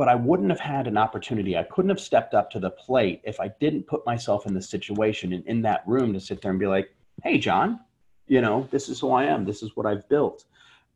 but 0.00 0.08
I 0.08 0.14
wouldn't 0.14 0.48
have 0.48 0.60
had 0.60 0.86
an 0.86 0.96
opportunity. 0.96 1.58
I 1.58 1.62
couldn't 1.64 1.90
have 1.90 2.00
stepped 2.00 2.32
up 2.32 2.50
to 2.52 2.58
the 2.58 2.70
plate 2.70 3.20
if 3.22 3.38
I 3.38 3.48
didn't 3.60 3.86
put 3.86 4.06
myself 4.06 4.46
in 4.46 4.54
the 4.54 4.62
situation 4.62 5.34
and 5.34 5.46
in 5.46 5.60
that 5.60 5.82
room 5.86 6.14
to 6.14 6.20
sit 6.20 6.40
there 6.40 6.50
and 6.50 6.58
be 6.58 6.66
like, 6.66 6.88
"Hey, 7.22 7.36
John, 7.36 7.80
you 8.26 8.40
know, 8.40 8.66
this 8.70 8.88
is 8.88 8.98
who 8.98 9.10
I 9.10 9.24
am. 9.24 9.44
This 9.44 9.62
is 9.62 9.76
what 9.76 9.84
I've 9.84 10.08
built." 10.08 10.46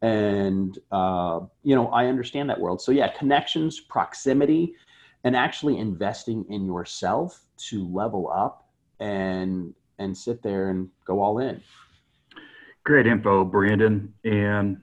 And 0.00 0.78
uh, 0.90 1.40
you 1.62 1.75
know, 1.75 1.88
I 1.88 2.06
understand 2.06 2.49
that 2.49 2.58
world. 2.58 2.80
So 2.80 2.92
yeah, 2.92 3.08
connections, 3.08 3.78
proximity, 3.78 4.75
and 5.25 5.37
actually 5.37 5.76
investing 5.76 6.46
in 6.49 6.64
yourself 6.64 7.44
to 7.68 7.87
level 7.87 8.32
up 8.34 8.70
and 9.00 9.75
and 9.99 10.16
sit 10.16 10.42
there 10.42 10.70
and 10.70 10.88
go 11.04 11.20
all 11.20 11.40
in. 11.40 11.61
Great 12.84 13.06
info, 13.06 13.44
Brandon. 13.44 14.14
And 14.25 14.78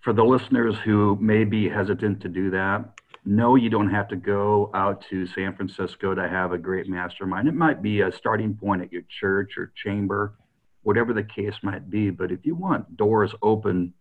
for 0.00 0.14
the 0.14 0.24
listeners 0.24 0.76
who 0.82 1.18
may 1.20 1.44
be 1.44 1.68
hesitant 1.68 2.22
to 2.22 2.30
do 2.30 2.48
that, 2.52 2.97
no, 3.24 3.56
you 3.56 3.70
don't 3.70 3.90
have 3.90 4.08
to 4.08 4.16
go 4.16 4.70
out 4.74 5.04
to 5.10 5.26
San 5.26 5.54
Francisco 5.54 6.14
to 6.14 6.28
have 6.28 6.52
a 6.52 6.58
great 6.58 6.88
mastermind. 6.88 7.48
It 7.48 7.54
might 7.54 7.82
be 7.82 8.00
a 8.00 8.12
starting 8.12 8.54
point 8.54 8.82
at 8.82 8.92
your 8.92 9.02
church 9.08 9.58
or 9.58 9.72
chamber, 9.74 10.34
whatever 10.82 11.12
the 11.12 11.22
case 11.22 11.56
might 11.62 11.90
be. 11.90 12.10
But 12.10 12.32
if 12.32 12.46
you 12.46 12.54
want 12.54 12.96
doors 12.96 13.34
open 13.42 13.92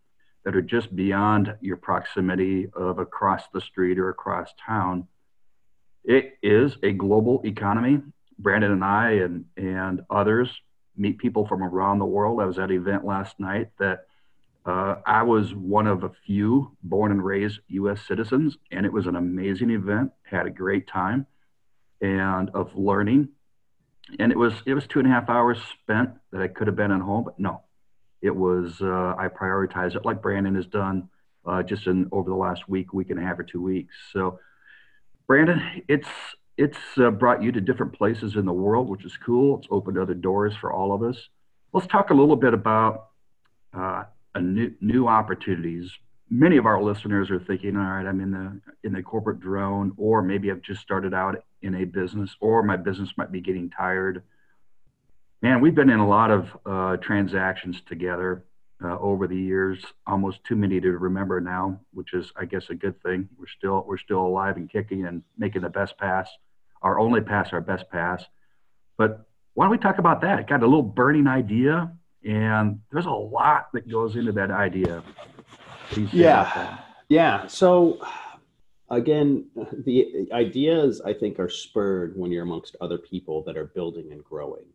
that 0.45 0.55
are 0.55 0.61
just 0.61 0.95
beyond 0.95 1.55
your 1.61 1.77
proximity 1.77 2.69
of 2.73 2.99
across 2.99 3.43
the 3.53 3.61
street 3.61 3.99
or 3.99 4.09
across 4.09 4.49
town, 4.65 5.07
it 6.03 6.37
is 6.41 6.77
a 6.83 6.93
global 6.93 7.41
economy. 7.43 8.01
Brandon 8.39 8.71
and 8.71 8.83
I 8.83 9.11
and, 9.11 9.45
and 9.57 10.01
others 10.09 10.49
meet 10.95 11.17
people 11.17 11.45
from 11.47 11.63
around 11.63 11.99
the 11.99 12.05
world. 12.05 12.39
I 12.39 12.45
was 12.45 12.57
at 12.57 12.71
an 12.71 12.77
event 12.77 13.05
last 13.05 13.39
night 13.39 13.69
that 13.79 14.06
uh, 14.67 14.97
I 15.05 15.23
was 15.23 15.55
one 15.55 15.87
of 15.87 16.03
a 16.03 16.11
few 16.25 16.75
born 16.83 17.11
and 17.11 17.23
raised 17.23 17.61
U.S. 17.69 18.01
citizens, 18.05 18.57
and 18.69 18.85
it 18.85 18.91
was 18.91 19.07
an 19.07 19.15
amazing 19.15 19.71
event. 19.71 20.11
Had 20.23 20.45
a 20.45 20.49
great 20.49 20.87
time, 20.87 21.25
and 22.01 22.49
of 22.53 22.75
learning. 22.75 23.29
And 24.19 24.29
it 24.29 24.37
was 24.37 24.53
it 24.65 24.73
was 24.73 24.85
two 24.85 24.99
and 24.99 25.07
a 25.07 25.11
half 25.11 25.29
hours 25.29 25.57
spent 25.81 26.09
that 26.33 26.41
I 26.41 26.49
could 26.49 26.67
have 26.67 26.75
been 26.75 26.91
at 26.91 26.99
home, 26.99 27.23
but 27.23 27.39
no, 27.39 27.61
it 28.21 28.35
was 28.35 28.81
uh, 28.81 29.15
I 29.17 29.29
prioritized 29.29 29.95
it 29.95 30.05
like 30.05 30.21
Brandon 30.21 30.55
has 30.55 30.65
done 30.65 31.07
uh, 31.45 31.63
just 31.63 31.87
in 31.87 32.09
over 32.11 32.29
the 32.29 32.35
last 32.35 32.67
week, 32.67 32.93
week 32.93 33.09
and 33.09 33.19
a 33.19 33.23
half 33.23 33.39
or 33.39 33.43
two 33.43 33.61
weeks. 33.61 33.95
So, 34.11 34.39
Brandon, 35.27 35.83
it's 35.87 36.09
it's 36.57 36.77
uh, 36.97 37.09
brought 37.11 37.41
you 37.41 37.53
to 37.53 37.61
different 37.61 37.93
places 37.93 38.35
in 38.35 38.45
the 38.45 38.53
world, 38.53 38.89
which 38.89 39.05
is 39.05 39.15
cool. 39.15 39.59
It's 39.59 39.67
opened 39.71 39.97
other 39.97 40.13
doors 40.13 40.55
for 40.59 40.73
all 40.73 40.93
of 40.93 41.03
us. 41.03 41.29
Let's 41.71 41.87
talk 41.87 42.09
a 42.09 42.13
little 42.13 42.35
bit 42.35 42.53
about 42.53 43.09
uh, 43.73 44.03
new, 44.41 44.73
new 44.81 45.07
opportunities. 45.07 45.91
Many 46.29 46.57
of 46.57 46.65
our 46.65 46.81
listeners 46.81 47.31
are 47.31 47.39
thinking, 47.39 47.77
all 47.77 47.83
right, 47.83 48.05
I'm 48.05 48.19
in 48.19 48.31
the 48.31 48.61
in 48.83 48.93
the 48.93 49.01
corporate 49.01 49.39
drone, 49.39 49.93
or 49.97 50.21
maybe 50.21 50.51
I've 50.51 50.61
just 50.61 50.81
started 50.81 51.13
out 51.13 51.43
in 51.61 51.75
a 51.75 51.85
business, 51.85 52.35
or 52.41 52.63
my 52.63 52.77
business 52.77 53.09
might 53.17 53.31
be 53.31 53.41
getting 53.41 53.69
tired. 53.69 54.23
Man, 55.41 55.61
we've 55.61 55.75
been 55.75 55.89
in 55.89 55.99
a 55.99 56.07
lot 56.07 56.31
of 56.31 56.57
uh, 56.65 56.97
transactions 56.97 57.81
together 57.87 58.43
uh, 58.83 58.97
over 58.99 59.27
the 59.27 59.37
years, 59.37 59.83
almost 60.05 60.43
too 60.43 60.55
many 60.55 60.81
to 60.81 60.91
remember 60.91 61.39
now, 61.39 61.79
which 61.93 62.13
is, 62.13 62.31
I 62.35 62.45
guess, 62.45 62.69
a 62.69 62.75
good 62.75 63.01
thing. 63.03 63.29
We're 63.37 63.45
still 63.47 63.85
we're 63.87 63.97
still 63.97 64.25
alive 64.25 64.57
and 64.57 64.69
kicking 64.69 65.05
and 65.05 65.23
making 65.37 65.61
the 65.61 65.69
best 65.69 65.97
pass 65.97 66.27
our 66.81 66.99
only 66.99 67.21
pass, 67.21 67.49
our 67.53 67.61
best 67.61 67.89
pass. 67.89 68.23
But 68.97 69.25
why 69.53 69.65
don't 69.65 69.71
we 69.71 69.77
talk 69.77 69.97
about 69.97 70.21
that? 70.21 70.47
Got 70.47 70.63
a 70.63 70.65
little 70.65 70.83
burning 70.83 71.27
idea, 71.27 71.91
and 72.27 72.81
there's 72.91 73.05
a 73.05 73.09
lot 73.09 73.69
that 73.73 73.89
goes 73.89 74.17
into 74.17 74.33
that 74.33 74.51
idea. 74.51 75.01
Yeah, 76.11 76.77
yeah. 77.07 77.47
So 77.47 78.05
again, 78.89 79.45
the 79.85 80.27
ideas 80.33 81.01
I 81.03 81.13
think 81.13 81.39
are 81.39 81.49
spurred 81.49 82.17
when 82.17 82.31
you're 82.31 82.43
amongst 82.43 82.75
other 82.81 82.97
people 82.97 83.43
that 83.43 83.55
are 83.55 83.65
building 83.65 84.11
and 84.11 84.21
growing, 84.23 84.65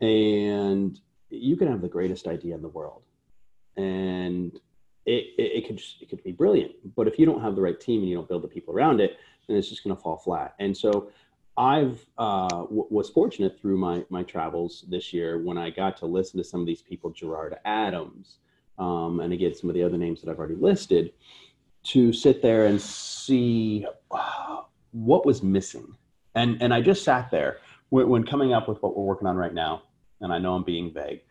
and 0.00 0.98
you 1.30 1.56
can 1.56 1.68
have 1.68 1.80
the 1.80 1.88
greatest 1.88 2.26
idea 2.26 2.56
in 2.56 2.62
the 2.62 2.68
world, 2.68 3.02
and 3.76 4.52
it, 5.06 5.26
it, 5.38 5.62
it 5.62 5.66
could 5.68 5.80
it 6.00 6.10
could 6.10 6.24
be 6.24 6.32
brilliant. 6.32 6.72
But 6.96 7.06
if 7.06 7.20
you 7.20 7.24
don't 7.24 7.40
have 7.40 7.54
the 7.54 7.62
right 7.62 7.80
team 7.80 8.00
and 8.00 8.08
you 8.10 8.16
don't 8.16 8.28
build 8.28 8.42
the 8.42 8.48
people 8.48 8.74
around 8.74 9.00
it, 9.00 9.16
then 9.46 9.56
it's 9.56 9.68
just 9.68 9.84
going 9.84 9.94
to 9.94 10.02
fall 10.02 10.16
flat. 10.16 10.54
And 10.58 10.76
so 10.76 11.10
I've 11.58 12.06
uh, 12.16 12.48
w- 12.48 12.86
was 12.88 13.10
fortunate 13.10 13.60
through 13.60 13.78
my 13.78 14.04
my 14.08 14.22
travels 14.22 14.84
this 14.88 15.12
year 15.12 15.42
when 15.42 15.58
I 15.58 15.70
got 15.70 15.96
to 15.98 16.06
listen 16.06 16.38
to 16.38 16.44
some 16.44 16.60
of 16.60 16.66
these 16.66 16.82
people, 16.82 17.10
Gerard 17.10 17.56
Adams, 17.64 18.38
um, 18.78 19.18
and 19.20 19.32
again 19.32 19.54
some 19.54 19.68
of 19.68 19.74
the 19.74 19.82
other 19.82 19.98
names 19.98 20.22
that 20.22 20.30
I've 20.30 20.38
already 20.38 20.54
listed, 20.54 21.12
to 21.84 22.12
sit 22.12 22.42
there 22.42 22.66
and 22.66 22.80
see 22.80 23.84
uh, 24.12 24.62
what 24.92 25.26
was 25.26 25.42
missing. 25.42 25.96
And 26.36 26.62
and 26.62 26.72
I 26.72 26.80
just 26.80 27.02
sat 27.02 27.30
there 27.32 27.58
when, 27.88 28.08
when, 28.08 28.24
coming 28.24 28.52
up 28.52 28.68
with 28.68 28.80
what 28.80 28.96
we're 28.96 29.04
working 29.04 29.26
on 29.26 29.36
right 29.36 29.54
now. 29.54 29.82
And 30.20 30.32
I 30.32 30.38
know 30.38 30.54
I'm 30.54 30.64
being 30.64 30.92
vague, 30.92 31.22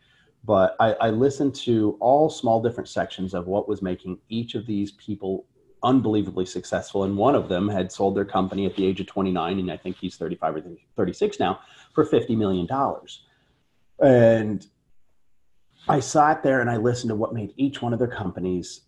but 0.44 0.76
I, 0.80 0.92
I 0.94 1.10
listened 1.10 1.54
to 1.56 1.96
all 2.00 2.28
small 2.30 2.62
different 2.62 2.88
sections 2.88 3.34
of 3.34 3.46
what 3.46 3.68
was 3.68 3.82
making 3.82 4.18
each 4.28 4.54
of 4.54 4.66
these 4.66 4.92
people 4.92 5.46
unbelievably 5.82 6.46
successful. 6.46 7.04
And 7.04 7.16
one 7.16 7.34
of 7.34 7.48
them 7.48 7.68
had 7.68 7.92
sold 7.92 8.16
their 8.16 8.24
company 8.24 8.66
at 8.66 8.76
the 8.76 8.86
age 8.86 9.00
of 9.00 9.06
29, 9.06 9.58
and 9.58 9.70
I 9.70 9.76
think 9.76 9.96
he's 9.96 10.16
35 10.16 10.56
or 10.56 10.62
36 10.96 11.40
now, 11.40 11.60
for 11.94 12.04
$50 12.04 12.36
million. 12.36 12.68
And 14.00 14.66
I 15.88 16.00
sat 16.00 16.42
there 16.42 16.60
and 16.60 16.70
I 16.70 16.76
listened 16.76 17.10
to 17.10 17.14
what 17.14 17.34
made 17.34 17.54
each 17.56 17.80
one 17.80 17.92
of 17.92 17.98
their 17.98 18.08
companies 18.08 18.82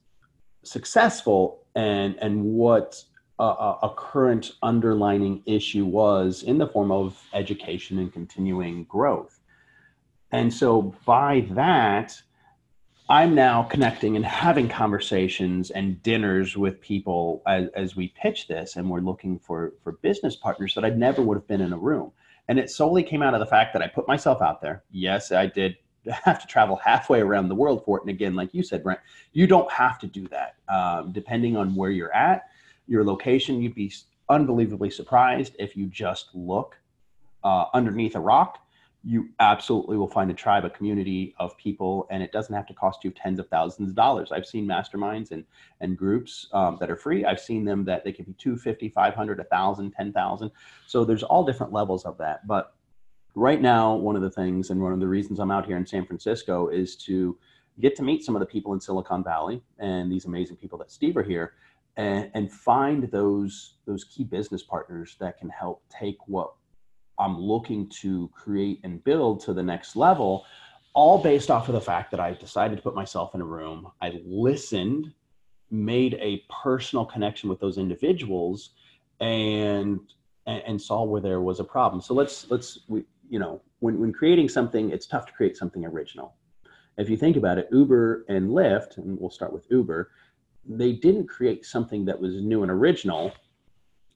successful 0.62 1.64
and, 1.74 2.16
and 2.20 2.44
what 2.44 3.02
a, 3.38 3.44
a 3.82 3.94
current 3.96 4.52
underlining 4.62 5.42
issue 5.46 5.86
was 5.86 6.42
in 6.42 6.58
the 6.58 6.66
form 6.66 6.92
of 6.92 7.18
education 7.32 7.98
and 7.98 8.12
continuing 8.12 8.84
growth. 8.84 9.40
And 10.32 10.52
so 10.52 10.94
by 11.06 11.46
that, 11.52 12.20
I'm 13.10 13.34
now 13.34 13.64
connecting 13.64 14.14
and 14.14 14.24
having 14.24 14.68
conversations 14.68 15.72
and 15.72 16.00
dinners 16.00 16.56
with 16.56 16.80
people 16.80 17.42
as, 17.44 17.66
as 17.74 17.96
we 17.96 18.14
pitch 18.16 18.46
this, 18.46 18.76
and 18.76 18.88
we're 18.88 19.00
looking 19.00 19.36
for 19.40 19.72
for 19.82 19.94
business 20.00 20.36
partners 20.36 20.76
that 20.76 20.84
I 20.84 20.90
never 20.90 21.20
would 21.20 21.36
have 21.36 21.48
been 21.48 21.60
in 21.60 21.72
a 21.72 21.76
room. 21.76 22.12
And 22.46 22.56
it 22.56 22.70
solely 22.70 23.02
came 23.02 23.20
out 23.20 23.34
of 23.34 23.40
the 23.40 23.46
fact 23.46 23.72
that 23.72 23.82
I 23.82 23.88
put 23.88 24.06
myself 24.06 24.40
out 24.40 24.62
there. 24.62 24.84
Yes, 24.92 25.32
I 25.32 25.46
did 25.46 25.76
have 26.24 26.40
to 26.40 26.46
travel 26.46 26.76
halfway 26.76 27.20
around 27.20 27.48
the 27.48 27.54
world 27.56 27.84
for 27.84 27.98
it. 27.98 28.04
And 28.04 28.10
again, 28.10 28.36
like 28.36 28.54
you 28.54 28.62
said, 28.62 28.84
Brent, 28.84 29.00
you 29.32 29.48
don't 29.48 29.70
have 29.72 29.98
to 29.98 30.06
do 30.06 30.28
that. 30.28 30.54
Um, 30.68 31.10
depending 31.10 31.56
on 31.56 31.74
where 31.74 31.90
you're 31.90 32.14
at, 32.14 32.44
your 32.86 33.02
location, 33.02 33.60
you'd 33.60 33.74
be 33.74 33.92
unbelievably 34.28 34.90
surprised 34.90 35.56
if 35.58 35.76
you 35.76 35.86
just 35.86 36.28
look 36.32 36.76
uh, 37.42 37.64
underneath 37.74 38.14
a 38.14 38.20
rock 38.20 38.60
you 39.02 39.30
absolutely 39.40 39.96
will 39.96 40.08
find 40.08 40.30
a 40.30 40.34
tribe, 40.34 40.64
a 40.64 40.70
community 40.70 41.34
of 41.38 41.56
people, 41.56 42.06
and 42.10 42.22
it 42.22 42.32
doesn't 42.32 42.54
have 42.54 42.66
to 42.66 42.74
cost 42.74 43.02
you 43.02 43.10
tens 43.10 43.38
of 43.38 43.48
thousands 43.48 43.90
of 43.90 43.96
dollars. 43.96 44.30
I've 44.30 44.44
seen 44.44 44.66
masterminds 44.66 45.30
and, 45.30 45.44
and 45.80 45.96
groups 45.96 46.48
um, 46.52 46.76
that 46.80 46.90
are 46.90 46.96
free. 46.96 47.24
I've 47.24 47.40
seen 47.40 47.64
them 47.64 47.84
that 47.86 48.04
they 48.04 48.12
can 48.12 48.26
be 48.26 48.34
250, 48.34 48.90
500, 48.90 49.38
1,000, 49.38 49.90
10,000. 49.90 50.50
So 50.86 51.04
there's 51.04 51.22
all 51.22 51.44
different 51.44 51.72
levels 51.72 52.04
of 52.04 52.18
that. 52.18 52.46
But 52.46 52.74
right 53.34 53.62
now, 53.62 53.94
one 53.94 54.16
of 54.16 54.22
the 54.22 54.30
things 54.30 54.68
and 54.68 54.82
one 54.82 54.92
of 54.92 55.00
the 55.00 55.08
reasons 55.08 55.38
I'm 55.38 55.50
out 55.50 55.64
here 55.64 55.78
in 55.78 55.86
San 55.86 56.04
Francisco 56.04 56.68
is 56.68 56.94
to 56.96 57.38
get 57.80 57.96
to 57.96 58.02
meet 58.02 58.22
some 58.22 58.36
of 58.36 58.40
the 58.40 58.46
people 58.46 58.74
in 58.74 58.80
Silicon 58.80 59.24
Valley 59.24 59.62
and 59.78 60.12
these 60.12 60.26
amazing 60.26 60.56
people 60.56 60.76
that 60.78 60.90
Steve 60.90 61.16
are 61.16 61.22
here 61.22 61.54
and, 61.96 62.30
and 62.34 62.52
find 62.52 63.10
those, 63.10 63.76
those 63.86 64.04
key 64.04 64.24
business 64.24 64.62
partners 64.62 65.16
that 65.20 65.38
can 65.38 65.48
help 65.48 65.82
take 65.88 66.18
what 66.26 66.52
I'm 67.20 67.38
looking 67.38 67.88
to 68.00 68.30
create 68.34 68.80
and 68.82 69.04
build 69.04 69.40
to 69.44 69.52
the 69.52 69.62
next 69.62 69.94
level, 69.94 70.46
all 70.94 71.22
based 71.22 71.50
off 71.50 71.68
of 71.68 71.74
the 71.74 71.80
fact 71.80 72.10
that 72.10 72.18
I 72.18 72.32
decided 72.32 72.76
to 72.76 72.82
put 72.82 72.94
myself 72.94 73.34
in 73.34 73.42
a 73.42 73.44
room. 73.44 73.92
I 74.00 74.20
listened, 74.24 75.12
made 75.70 76.14
a 76.14 76.42
personal 76.62 77.04
connection 77.04 77.50
with 77.50 77.60
those 77.60 77.78
individuals, 77.78 78.70
and 79.20 80.00
and, 80.46 80.62
and 80.66 80.82
saw 80.82 81.04
where 81.04 81.20
there 81.20 81.42
was 81.42 81.60
a 81.60 81.64
problem. 81.64 82.00
So 82.00 82.14
let's 82.14 82.50
let's 82.50 82.80
we, 82.88 83.04
you 83.28 83.38
know 83.38 83.60
when 83.80 84.00
when 84.00 84.12
creating 84.12 84.48
something, 84.48 84.90
it's 84.90 85.06
tough 85.06 85.26
to 85.26 85.32
create 85.32 85.56
something 85.56 85.84
original. 85.84 86.34
If 86.96 87.08
you 87.08 87.16
think 87.16 87.36
about 87.36 87.58
it, 87.58 87.68
Uber 87.70 88.24
and 88.28 88.50
Lyft, 88.50 88.96
and 88.96 89.18
we'll 89.20 89.30
start 89.30 89.52
with 89.52 89.66
Uber, 89.70 90.10
they 90.66 90.92
didn't 90.92 91.28
create 91.28 91.64
something 91.64 92.04
that 92.06 92.18
was 92.18 92.34
new 92.42 92.62
and 92.62 92.70
original 92.70 93.32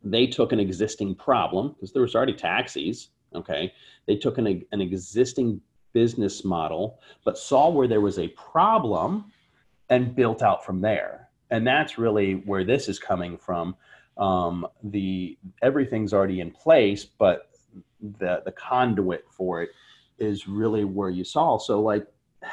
they 0.05 0.27
took 0.27 0.53
an 0.53 0.61
existing 0.61 1.15
problem 1.15 1.71
because 1.71 1.93
there 1.93 2.03
was 2.03 2.15
already 2.15 2.35
taxis 2.35 3.09
okay? 3.35 3.73
They 4.07 4.17
took 4.17 4.39
an, 4.39 4.63
an 4.73 4.81
existing 4.81 5.61
business 5.93 6.45
model 6.45 6.99
but 7.25 7.39
saw 7.39 7.69
where 7.71 7.87
there 7.87 8.01
was 8.01 8.19
a 8.19 8.29
problem 8.29 9.27
and 9.91 10.15
built 10.15 10.43
out 10.43 10.65
from 10.65 10.81
there. 10.81 11.29
And 11.51 11.67
that's 11.67 11.99
really 11.99 12.35
where 12.35 12.65
this 12.65 12.89
is 12.89 12.99
coming 12.99 13.39
from. 13.39 13.77
Um, 14.17 14.67
the 14.83 15.39
everything's 15.63 16.13
already 16.13 16.41
in 16.41 16.51
place 16.51 17.05
but 17.05 17.51
the 18.19 18.43
the 18.45 18.53
conduit 18.53 19.25
for 19.29 19.63
it 19.63 19.71
is 20.19 20.47
really 20.47 20.85
where 20.85 21.11
you 21.11 21.25
saw. 21.25 21.59
So 21.59 21.81
like 21.81 22.07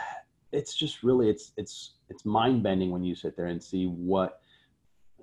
it's 0.51 0.75
just 0.75 1.03
really 1.03 1.29
it's 1.29 1.53
it's 1.58 1.93
it's 2.10 2.25
mind 2.25 2.63
bending 2.63 2.91
when 2.91 3.03
you 3.03 3.15
sit 3.15 3.36
there 3.38 3.48
and 3.48 3.63
see 3.63 3.86
what 3.86 4.40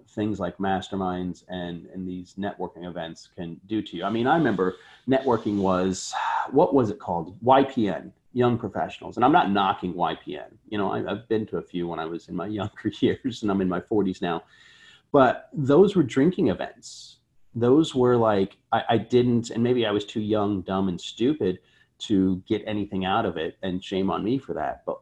things 0.08 0.40
like 0.40 0.56
masterminds 0.58 1.44
and 1.48 1.86
and 1.92 2.08
these 2.08 2.34
networking 2.38 2.88
events 2.88 3.28
can 3.36 3.60
do 3.66 3.82
to 3.82 3.96
you. 3.96 4.04
I 4.04 4.10
mean, 4.10 4.26
I 4.26 4.36
remember 4.36 4.76
networking 5.08 5.58
was 5.58 6.14
what 6.50 6.74
was 6.74 6.90
it 6.90 6.98
called? 6.98 7.38
YPN, 7.42 8.12
Young 8.32 8.58
Professionals, 8.58 9.16
and 9.16 9.24
I'm 9.24 9.32
not 9.32 9.50
knocking 9.50 9.94
YPN. 9.94 10.52
You 10.68 10.78
know, 10.78 10.92
I, 10.92 11.10
I've 11.10 11.28
been 11.28 11.46
to 11.46 11.58
a 11.58 11.62
few 11.62 11.86
when 11.86 11.98
I 11.98 12.06
was 12.06 12.28
in 12.28 12.36
my 12.36 12.46
younger 12.60 12.90
years, 13.00 13.42
and 13.42 13.50
I'm 13.50 13.60
in 13.60 13.68
my 13.68 13.80
40s 13.80 14.22
now. 14.22 14.42
But 15.12 15.48
those 15.52 15.96
were 15.96 16.02
drinking 16.02 16.48
events. 16.48 17.16
Those 17.54 17.94
were 17.94 18.16
like 18.16 18.56
I, 18.72 18.82
I 18.90 18.98
didn't, 18.98 19.50
and 19.50 19.62
maybe 19.62 19.86
I 19.86 19.90
was 19.90 20.04
too 20.04 20.20
young, 20.20 20.62
dumb, 20.62 20.88
and 20.88 21.00
stupid 21.00 21.60
to 22.00 22.42
get 22.46 22.62
anything 22.66 23.04
out 23.04 23.26
of 23.26 23.36
it, 23.36 23.56
and 23.62 23.82
shame 23.82 24.10
on 24.10 24.22
me 24.22 24.38
for 24.38 24.54
that. 24.54 24.84
But 24.86 25.00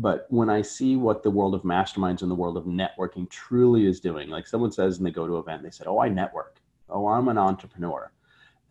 but 0.00 0.26
when 0.30 0.48
I 0.48 0.62
see 0.62 0.96
what 0.96 1.22
the 1.22 1.30
world 1.30 1.54
of 1.54 1.62
masterminds 1.62 2.22
and 2.22 2.30
the 2.30 2.34
world 2.34 2.56
of 2.56 2.64
networking 2.64 3.28
truly 3.28 3.86
is 3.86 4.00
doing, 4.00 4.30
like 4.30 4.46
someone 4.46 4.72
says 4.72 4.96
and 4.96 5.06
they 5.06 5.10
go 5.10 5.26
to 5.26 5.34
an 5.34 5.40
event, 5.40 5.62
they 5.62 5.70
said, 5.70 5.86
Oh, 5.86 6.00
I 6.00 6.08
network. 6.08 6.56
Oh, 6.88 7.06
I'm 7.06 7.28
an 7.28 7.36
entrepreneur. 7.36 8.10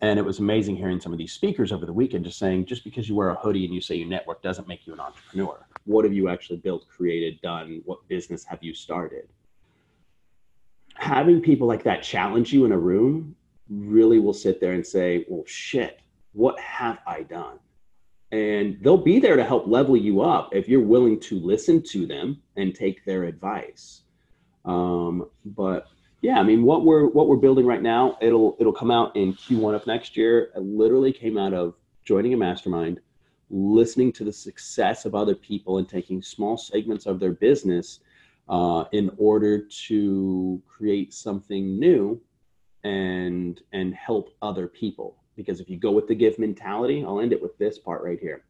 And 0.02 0.18
it 0.18 0.26
was 0.26 0.40
amazing 0.40 0.76
hearing 0.76 1.00
some 1.00 1.12
of 1.12 1.20
these 1.20 1.34
speakers 1.34 1.72
over 1.72 1.86
the 1.86 1.94
weekend 1.94 2.26
just 2.26 2.40
saying, 2.40 2.66
just 2.66 2.84
because 2.84 3.08
you 3.08 3.16
wear 3.16 3.30
a 3.30 3.36
hoodie 3.36 3.66
and 3.66 3.74
you 3.74 3.80
say 3.80 3.94
you 3.96 4.06
network 4.06 4.42
doesn't 4.42 4.68
make 4.68 4.88
you 4.88 4.94
an 4.94 5.00
entrepreneur. 5.00 5.68
What 5.86 6.04
have 6.04 6.14
you 6.14 6.30
actually 6.30 6.58
built, 6.58 6.88
created, 6.88 7.40
done? 7.42 7.82
What 7.86 8.08
business 8.08 8.44
have 8.46 8.64
you 8.64 8.74
started? 8.74 9.30
Having 10.96 11.42
people 11.42 11.68
like 11.68 11.84
that 11.84 12.02
challenge 12.02 12.52
you 12.52 12.66
in 12.66 12.72
a 12.72 12.78
room 12.78 13.36
really 13.70 14.18
will 14.18 14.34
sit 14.34 14.60
there 14.60 14.74
and 14.74 14.86
say, 14.86 15.26
Well, 15.30 15.44
shit, 15.46 16.00
what 16.34 16.60
have 16.60 16.98
I 17.06 17.22
done? 17.22 17.60
And 18.32 18.78
they'll 18.82 18.98
be 18.98 19.20
there 19.20 19.36
to 19.36 19.44
help 19.44 19.68
level 19.68 19.98
you 19.98 20.22
up 20.22 20.50
if 20.54 20.68
you're 20.68 20.82
willing 20.82 21.20
to 21.20 21.40
listen 21.40 21.82
to 21.82 22.06
them 22.06 22.42
and 22.58 22.76
take 22.76 23.04
their 23.06 23.24
advice. 23.24 24.02
Um, 24.66 25.30
but 25.46 25.88
yeah 26.22 26.40
i 26.40 26.44
mean 26.44 26.64
what 26.64 26.86
we're 26.86 27.08
what 27.08 27.28
we're 27.28 27.38
building 27.38 27.66
right 27.66 27.82
now 27.82 28.18
it'll 28.22 28.58
it'll 28.60 28.74
come 28.74 28.92
out 28.92 29.16
in 29.16 29.34
q1 29.34 29.76
of 29.76 29.86
next 29.88 30.18
year. 30.18 30.52
It 30.56 30.62
literally 30.62 31.14
came 31.14 31.38
out 31.38 31.54
of 31.54 31.76
joining 32.04 32.34
a 32.34 32.38
mastermind 32.38 33.00
listening 33.50 34.12
to 34.14 34.24
the 34.24 34.34
success 34.34 35.06
of 35.06 35.16
other 35.16 35.36
people 35.36 35.80
and 35.80 35.90
taking 35.90 36.22
small 36.22 36.58
segments 36.58 37.06
of 37.06 37.20
their 37.20 37.32
business 37.32 38.00
uh, 38.48 38.84
in 38.92 39.12
order 39.18 39.60
to 39.88 40.62
create 40.68 41.14
something 41.14 41.80
new 41.80 42.22
and 42.84 43.62
and 43.74 43.94
help 43.94 44.36
other 44.42 44.68
people 44.68 45.18
because 45.40 45.62
if 45.62 45.70
you 45.70 45.78
go 45.78 45.92
with 45.92 46.06
the 46.06 46.16
give 46.16 46.38
mentality, 46.38 47.02
I'll 47.02 47.22
end 47.22 47.32
it 47.32 47.42
with 47.42 47.58
this 47.58 47.80
part 47.80 48.04
right 48.04 48.20
here. 48.20 48.44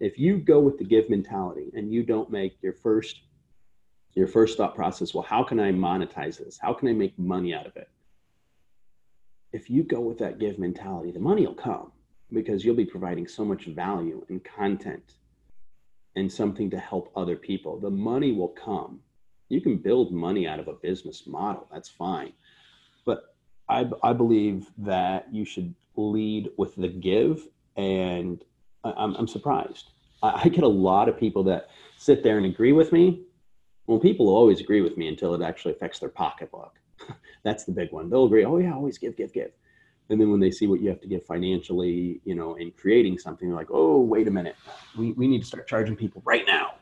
If 0.00 0.18
you 0.18 0.38
go 0.38 0.58
with 0.58 0.78
the 0.78 0.84
give 0.84 1.10
mentality 1.10 1.70
and 1.74 1.92
you 1.92 2.02
don't 2.02 2.30
make 2.30 2.56
your 2.62 2.72
first 2.72 3.20
your 4.14 4.26
first 4.26 4.56
thought 4.56 4.74
process, 4.74 5.12
well, 5.12 5.22
how 5.22 5.44
can 5.44 5.60
I 5.60 5.70
monetize 5.70 6.38
this? 6.38 6.58
How 6.58 6.72
can 6.72 6.88
I 6.88 6.92
make 6.92 7.16
money 7.18 7.52
out 7.54 7.66
of 7.66 7.76
it? 7.76 7.90
If 9.52 9.68
you 9.68 9.82
go 9.82 10.00
with 10.00 10.16
that 10.18 10.38
give 10.38 10.58
mentality, 10.58 11.12
the 11.12 11.20
money 11.20 11.46
will 11.46 11.54
come 11.54 11.92
because 12.32 12.64
you'll 12.64 12.74
be 12.74 12.86
providing 12.86 13.28
so 13.28 13.44
much 13.44 13.66
value 13.66 14.24
and 14.30 14.42
content 14.42 15.12
and 16.16 16.32
something 16.32 16.70
to 16.70 16.78
help 16.78 17.12
other 17.14 17.36
people. 17.36 17.78
The 17.78 17.90
money 17.90 18.32
will 18.32 18.48
come. 18.48 19.00
You 19.50 19.60
can 19.60 19.76
build 19.76 20.10
money 20.10 20.48
out 20.48 20.58
of 20.58 20.68
a 20.68 20.72
business 20.72 21.26
model. 21.26 21.68
That's 21.70 21.90
fine. 21.90 22.32
I, 23.70 23.90
I 24.02 24.12
believe 24.12 24.66
that 24.78 25.32
you 25.32 25.44
should 25.44 25.74
lead 25.96 26.50
with 26.56 26.74
the 26.76 26.88
give, 26.88 27.46
and 27.76 28.42
I'm, 28.84 29.14
I'm 29.14 29.28
surprised. 29.28 29.90
I, 30.22 30.42
I 30.44 30.48
get 30.48 30.64
a 30.64 30.68
lot 30.68 31.08
of 31.08 31.18
people 31.18 31.44
that 31.44 31.70
sit 31.96 32.22
there 32.22 32.36
and 32.36 32.46
agree 32.46 32.72
with 32.72 32.92
me. 32.92 33.22
Well, 33.86 33.98
people 33.98 34.28
always 34.28 34.60
agree 34.60 34.80
with 34.80 34.96
me 34.96 35.08
until 35.08 35.34
it 35.34 35.42
actually 35.42 35.72
affects 35.72 35.98
their 35.98 36.08
pocketbook. 36.08 36.78
That's 37.44 37.64
the 37.64 37.72
big 37.72 37.92
one. 37.92 38.10
They'll 38.10 38.26
agree, 38.26 38.44
oh 38.44 38.58
yeah, 38.58 38.74
always 38.74 38.98
give, 38.98 39.16
give, 39.16 39.32
give. 39.32 39.52
And 40.10 40.20
then 40.20 40.30
when 40.30 40.40
they 40.40 40.50
see 40.50 40.66
what 40.66 40.80
you 40.80 40.88
have 40.88 41.00
to 41.02 41.06
give 41.06 41.24
financially, 41.24 42.20
you 42.24 42.34
know, 42.34 42.56
in 42.56 42.72
creating 42.72 43.18
something, 43.18 43.48
they're 43.48 43.56
like, 43.56 43.70
oh, 43.70 44.00
wait 44.00 44.26
a 44.26 44.30
minute, 44.30 44.56
we, 44.98 45.12
we 45.12 45.28
need 45.28 45.40
to 45.40 45.46
start 45.46 45.68
charging 45.68 45.94
people 45.94 46.20
right 46.24 46.44
now. 46.46 46.74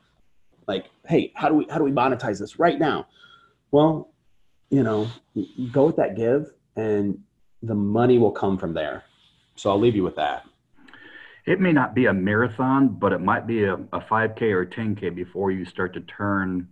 Like, 0.66 0.87
hey, 1.07 1.33
how 1.35 1.48
do 1.48 1.55
we 1.55 1.66
how 1.70 1.79
do 1.79 1.85
we 1.85 1.92
monetize 1.92 2.38
this 2.38 2.59
right 2.59 2.79
now? 2.79 3.07
Well, 3.70 4.11
you 4.70 4.83
know, 4.83 5.09
go 5.72 5.87
with 5.87 5.96
that 5.96 6.14
give, 6.14 6.53
and 6.79 7.19
the 7.62 7.75
money 7.75 8.19
will 8.19 8.31
come 8.31 8.57
from 8.57 8.73
there. 8.73 9.05
So 9.57 9.71
I'll 9.71 9.81
leave 9.81 9.97
you 9.97 10.05
with 10.05 10.17
that. 10.17 10.45
It 11.45 11.61
may 11.61 11.73
not 11.73 11.95
be 11.95 12.07
a 12.07 12.12
marathon, 12.12 12.88
but 12.88 13.12
it 13.12 13.21
might 13.21 13.47
be 13.47 13.64
a, 13.64 13.75
a 13.75 14.01
5K 14.01 14.43
or 14.53 14.67
10K 14.67 15.14
before 15.14 15.51
you 15.51 15.64
start 15.64 15.95
to 15.95 16.01
turn 16.01 16.69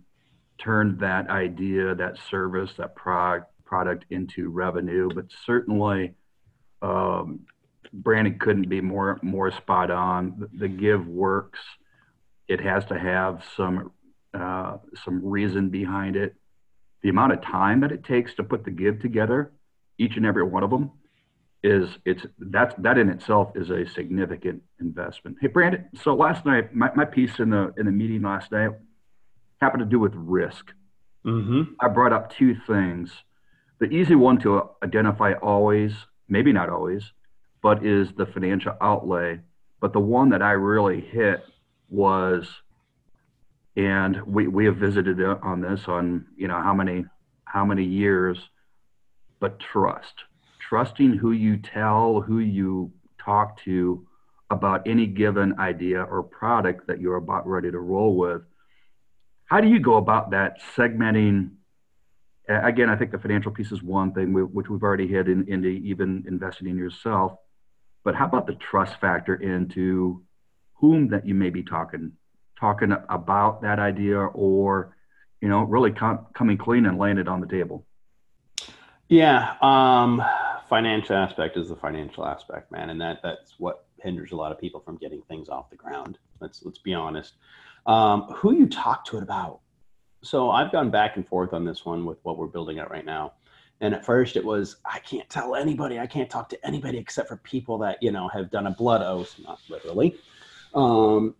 turn 0.59 0.97
that 0.97 1.29
idea, 1.29 1.93
that 1.93 2.17
service, 2.29 2.71
that 2.77 2.95
product 2.95 3.51
product 3.65 4.05
into 4.09 4.49
revenue. 4.49 5.09
But 5.13 5.25
certainly, 5.45 6.15
um, 6.81 7.41
Brandon 7.91 8.37
couldn't 8.39 8.69
be 8.69 8.81
more 8.81 9.19
more 9.21 9.51
spot 9.51 9.91
on. 9.91 10.47
The, 10.53 10.67
give 10.67 11.07
works. 11.07 11.59
It 12.47 12.61
has 12.61 12.85
to 12.85 12.97
have 12.97 13.43
some 13.55 13.91
uh, 14.33 14.77
some 15.03 15.25
reason 15.25 15.69
behind 15.69 16.15
it. 16.15 16.35
The 17.01 17.09
amount 17.09 17.33
of 17.33 17.41
time 17.41 17.81
that 17.81 17.91
it 17.91 18.03
takes 18.03 18.33
to 18.35 18.43
put 18.43 18.63
the 18.63 18.71
give 18.71 19.01
together, 19.01 19.51
each 19.97 20.17
and 20.17 20.25
every 20.25 20.43
one 20.43 20.63
of 20.63 20.69
them, 20.69 20.91
is 21.63 21.89
it's 22.05 22.25
that 22.39 22.81
that 22.81 22.97
in 22.97 23.09
itself 23.09 23.51
is 23.55 23.69
a 23.69 23.85
significant 23.87 24.61
investment. 24.79 25.37
Hey 25.41 25.47
Brandon, 25.47 25.89
so 26.01 26.13
last 26.13 26.45
night 26.45 26.73
my, 26.75 26.91
my 26.95 27.05
piece 27.05 27.39
in 27.39 27.49
the 27.49 27.73
in 27.77 27.85
the 27.85 27.91
meeting 27.91 28.21
last 28.21 28.51
night 28.51 28.71
happened 29.61 29.81
to 29.81 29.89
do 29.89 29.99
with 29.99 30.13
risk. 30.15 30.71
Mm-hmm. 31.25 31.73
I 31.81 31.87
brought 31.89 32.13
up 32.13 32.31
two 32.31 32.55
things. 32.67 33.11
The 33.79 33.87
easy 33.87 34.15
one 34.15 34.39
to 34.41 34.69
identify 34.83 35.33
always, 35.33 35.93
maybe 36.29 36.53
not 36.53 36.69
always, 36.69 37.11
but 37.61 37.85
is 37.85 38.09
the 38.17 38.25
financial 38.25 38.75
outlay. 38.81 39.39
But 39.79 39.93
the 39.93 39.99
one 39.99 40.29
that 40.29 40.41
I 40.41 40.51
really 40.51 41.01
hit 41.01 41.43
was, 41.89 42.47
and 43.75 44.21
we, 44.25 44.47
we 44.47 44.65
have 44.65 44.77
visited 44.77 45.21
on 45.21 45.61
this 45.61 45.81
on 45.87 46.25
you 46.35 46.47
know 46.47 46.61
how 46.61 46.73
many 46.73 47.05
how 47.45 47.65
many 47.65 47.83
years, 47.83 48.37
but 49.39 49.59
trust 49.59 50.23
trusting 50.67 51.13
who 51.13 51.31
you 51.31 51.57
tell, 51.57 52.21
who 52.21 52.39
you 52.39 52.91
talk 53.23 53.61
to 53.63 54.05
about 54.49 54.87
any 54.87 55.05
given 55.05 55.57
idea 55.59 56.01
or 56.01 56.23
product 56.23 56.87
that 56.87 56.99
you're 56.99 57.15
about 57.15 57.47
ready 57.47 57.71
to 57.71 57.79
roll 57.79 58.15
with. 58.15 58.41
How 59.45 59.61
do 59.61 59.67
you 59.67 59.79
go 59.79 59.95
about 59.95 60.31
that 60.31 60.57
segmenting? 60.75 61.51
Again, 62.49 62.89
I 62.89 62.95
think 62.95 63.11
the 63.11 63.19
financial 63.19 63.51
piece 63.51 63.71
is 63.71 63.83
one 63.83 64.13
thing, 64.13 64.33
which 64.33 64.69
we've 64.69 64.83
already 64.83 65.07
hit 65.07 65.27
in, 65.27 65.47
into 65.49 65.67
even 65.67 66.23
investing 66.27 66.67
in 66.67 66.77
yourself. 66.77 67.33
But 68.03 68.15
how 68.15 68.25
about 68.25 68.47
the 68.47 68.55
trust 68.55 68.99
factor 69.01 69.35
into 69.35 70.23
whom 70.75 71.09
that 71.09 71.25
you 71.25 71.33
may 71.33 71.49
be 71.49 71.63
talking 71.63 72.13
talking 72.59 72.91
about 73.09 73.61
that 73.61 73.79
idea, 73.79 74.17
or 74.17 74.95
you 75.41 75.49
know, 75.49 75.61
really 75.63 75.91
com- 75.91 76.25
coming 76.33 76.57
clean 76.57 76.85
and 76.85 76.97
laying 76.97 77.17
it 77.17 77.27
on 77.27 77.41
the 77.41 77.47
table? 77.47 77.85
Yeah, 79.09 79.55
um, 79.61 80.21
financial 80.69 81.15
aspect 81.15 81.55
is 81.55 81.69
the 81.69 81.75
financial 81.75 82.25
aspect, 82.25 82.71
man, 82.71 82.89
and 82.89 82.99
that 82.99 83.19
that's 83.23 83.55
what 83.57 83.85
hinders 83.99 84.31
a 84.31 84.35
lot 84.35 84.51
of 84.51 84.59
people 84.59 84.81
from 84.81 84.97
getting 84.97 85.21
things 85.23 85.49
off 85.49 85.69
the 85.69 85.75
ground. 85.75 86.17
Let's 86.41 86.63
let's 86.63 86.79
be 86.79 86.93
honest. 86.93 87.35
Um, 87.85 88.23
who 88.35 88.53
you 88.53 88.67
talk 88.67 89.05
to 89.05 89.17
it 89.17 89.23
about? 89.23 89.61
So 90.23 90.51
I've 90.51 90.71
gone 90.71 90.89
back 90.89 91.15
and 91.15 91.25
forth 91.25 91.53
on 91.53 91.63
this 91.63 91.85
one 91.85 92.05
with 92.05 92.17
what 92.23 92.37
we're 92.37 92.47
building 92.47 92.79
at 92.79 92.91
right 92.91 93.05
now. 93.05 93.33
And 93.79 93.93
at 93.93 94.03
first 94.03 94.35
it 94.35 94.43
was 94.43 94.77
I 94.85 94.99
can't 94.99 95.29
tell 95.29 95.55
anybody, 95.55 95.99
I 95.99 96.07
can't 96.07 96.29
talk 96.29 96.49
to 96.49 96.67
anybody 96.67 96.97
except 96.97 97.29
for 97.29 97.37
people 97.37 97.77
that 97.79 98.01
you 98.01 98.11
know 98.11 98.27
have 98.27 98.51
done 98.51 98.67
a 98.67 98.71
blood 98.71 99.01
oath, 99.01 99.33
not 99.39 99.59
literally. 99.69 100.15
Um, 100.73 101.35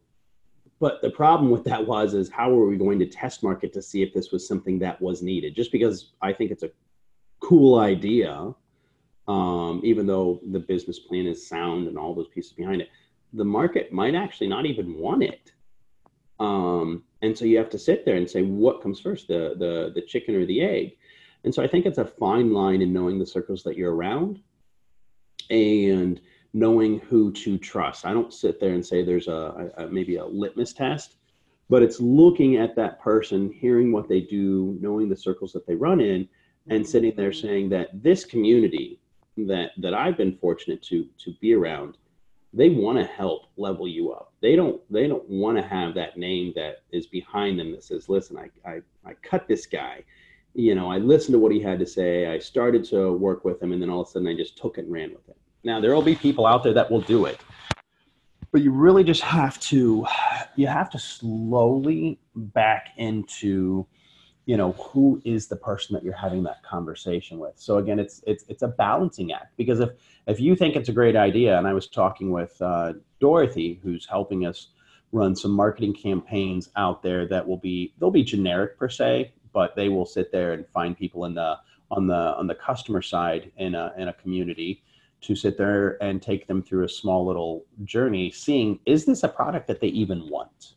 but 0.80 1.02
the 1.02 1.10
problem 1.10 1.50
with 1.50 1.64
that 1.66 1.86
was 1.86 2.14
is 2.14 2.30
how 2.30 2.52
are 2.52 2.68
we 2.68 2.78
going 2.78 3.00
to 3.00 3.08
test 3.08 3.44
market 3.44 3.74
to 3.74 3.82
see 3.82 4.04
if 4.04 4.14
this 4.14 4.32
was 4.32 4.48
something 4.48 4.80
that 4.80 5.02
was 5.02 5.22
needed? 5.22 5.56
Just 5.56 5.72
because 5.72 6.12
I 6.22 6.32
think 6.32 6.52
it's 6.52 6.64
a 6.64 6.70
cool 7.48 7.80
idea 7.80 8.54
um, 9.28 9.82
even 9.84 10.08
though 10.08 10.40
the 10.52 10.60
business 10.60 11.00
plan 11.00 11.28
is 11.28 11.48
sound 11.48 11.88
and 11.88 11.98
all 11.98 12.14
those 12.16 12.30
pieces 12.30 12.54
behind 12.54 12.82
it, 12.82 12.90
the 13.34 13.44
market 13.44 13.92
might 13.92 14.16
actually 14.16 14.48
not 14.48 14.66
even 14.66 14.98
want 14.98 15.24
it. 15.24 15.52
Um, 16.40 17.04
and 17.22 17.38
so 17.38 17.46
you 17.46 17.58
have 17.58 17.70
to 17.72 17.80
sit 17.80 18.06
there 18.06 18.16
and 18.16 18.30
say, 18.30 18.42
what 18.42 18.82
comes 18.82 19.00
first, 19.00 19.28
the 19.28 19.56
the 19.58 19.92
the 19.96 20.02
chicken 20.02 20.36
or 20.36 20.46
the 20.46 20.62
egg? 20.62 20.98
And 21.44 21.54
so 21.54 21.64
I 21.64 21.68
think 21.68 21.86
it's 21.86 21.98
a 21.98 22.06
fine 22.06 22.54
line 22.54 22.82
in 22.82 22.94
knowing 22.94 23.20
the 23.20 23.26
circles 23.26 23.64
that 23.64 23.76
you're 23.76 23.96
around 23.96 24.40
and 25.50 26.22
knowing 26.54 27.00
who 27.00 27.32
to 27.32 27.58
trust. 27.58 28.06
I 28.06 28.14
don't 28.14 28.34
sit 28.34 28.60
there 28.60 28.74
and 28.74 28.86
say 28.86 29.04
there's 29.04 29.28
a, 29.28 29.72
a, 29.78 29.88
maybe 29.88 30.18
a 30.18 30.26
litmus 30.26 30.74
test, 30.74 31.16
but 31.70 31.84
it's 31.84 32.00
looking 32.00 32.58
at 32.58 32.76
that 32.76 33.00
person, 33.00 33.52
hearing 33.52 33.92
what 33.92 34.08
they 34.08 34.22
do, 34.22 34.78
knowing 34.82 35.10
the 35.10 35.16
circles 35.16 35.54
that 35.54 35.68
they 35.68 35.76
run 35.76 36.02
in, 36.02 36.28
and 36.70 36.88
sitting 36.88 37.14
there 37.16 37.34
saying 37.34 37.70
that 37.70 37.90
this 38.04 38.26
community 38.26 39.00
that 39.38 39.72
that 39.78 39.94
I've 39.94 40.18
been 40.18 40.38
fortunate 40.38 40.82
to 40.84 41.06
to 41.20 41.34
be 41.42 41.54
around, 41.54 41.98
they 42.54 42.70
want 42.70 42.98
to 42.98 43.06
help 43.06 43.44
level 43.58 43.88
you 43.88 44.12
up. 44.12 44.34
They 44.42 44.56
don't 44.56 44.82
they 44.92 45.08
don't 45.08 45.28
want 45.30 45.58
to 45.58 45.64
have 45.64 45.94
that 45.96 46.18
name 46.18 46.54
that 46.56 46.84
is 46.92 47.08
behind 47.08 47.60
them 47.60 47.72
that 47.72 47.84
says, 47.84 48.10
"Listen, 48.10 48.38
I 48.38 48.50
I, 48.70 48.82
I 49.06 49.14
cut 49.22 49.48
this 49.48 49.66
guy. 49.66 50.04
you 50.54 50.74
know, 50.74 50.92
I 50.92 50.98
listened 50.98 51.34
to 51.34 51.40
what 51.40 51.52
he 51.52 51.62
had 51.62 51.80
to 51.80 51.86
say. 51.86 52.26
I 52.28 52.40
started 52.40 52.84
to 52.86 53.14
work 53.14 53.46
with 53.46 53.62
him, 53.62 53.72
and 53.74 53.82
then 53.82 53.90
all 53.92 54.02
of 54.02 54.08
a 54.08 54.12
sudden, 54.12 54.28
I 54.28 54.36
just 54.36 54.58
took 54.58 54.78
it 54.80 54.86
and 54.86 54.92
ran 54.92 55.12
with 55.12 55.30
it. 55.30 55.38
Now, 55.64 55.80
there 55.80 55.94
will 55.94 56.02
be 56.02 56.16
people 56.16 56.46
out 56.48 56.64
there 56.64 56.74
that 56.74 56.90
will 56.90 57.02
do 57.02 57.26
it, 57.26 57.40
but 58.52 58.62
you 58.62 58.72
really 58.72 59.04
just 59.04 59.22
have 59.22 59.60
to, 59.62 60.08
you 60.56 60.68
have 60.68 60.90
to 60.92 61.00
slowly 61.00 62.20
back 62.36 62.90
into, 62.98 63.86
you 64.48 64.58
know, 64.58 64.72
who 64.72 65.22
is 65.24 65.48
the 65.48 65.56
person 65.56 65.94
that 65.94 66.04
you're 66.04 66.14
having 66.14 66.42
that 66.44 66.64
conversation 66.64 67.38
with. 67.38 67.54
So 67.58 67.78
again, 67.78 68.00
it's 68.00 68.24
it's 68.26 68.44
it's 68.48 68.64
a 68.64 68.68
balancing 68.68 69.32
act 69.32 69.56
because 69.58 69.80
if 69.80 69.90
if 70.26 70.40
you 70.40 70.56
think 70.56 70.76
it's 70.76 70.90
a 70.90 70.94
great 70.94 71.16
idea, 71.16 71.58
and 71.58 71.68
I 71.68 71.74
was 71.74 71.88
talking 71.88 72.32
with 72.32 72.60
uh, 72.62 72.94
Dorothy, 73.20 73.80
who's 73.84 74.08
helping 74.08 74.46
us 74.46 74.70
run 75.12 75.36
some 75.36 75.52
marketing 75.52 75.94
campaigns 75.94 76.70
out 76.76 77.04
there 77.04 77.28
that 77.28 77.48
will 77.48 77.58
be 77.58 77.94
they'll 78.00 78.12
be 78.12 78.24
generic 78.24 78.78
per 78.78 78.90
se 78.90 79.32
but 79.54 79.76
they 79.76 79.90
will 79.90 80.06
sit 80.06 80.32
there 80.32 80.52
and 80.54 80.68
find 80.68 80.98
people 80.98 81.26
in 81.26 81.34
the 81.34 81.58
on 81.90 82.06
the 82.06 82.36
on 82.36 82.46
the 82.46 82.56
customer 82.56 83.02
side 83.02 83.52
in 83.58 83.74
a 83.74 83.94
in 83.98 84.10
a 84.10 84.14
community 84.14 84.84
to 85.22 85.36
sit 85.36 85.58
there 85.58 86.02
and 86.02 86.22
take 86.22 86.48
them 86.48 86.62
through 86.62 86.86
a 86.86 86.90
small 86.90 87.26
little 87.26 87.66
journey, 87.84 88.32
seeing 88.32 88.80
is 88.86 89.06
this 89.06 89.24
a 89.24 89.28
product 89.28 89.68
that 89.68 89.82
they 89.82 89.88
even 89.88 90.30
want, 90.30 90.76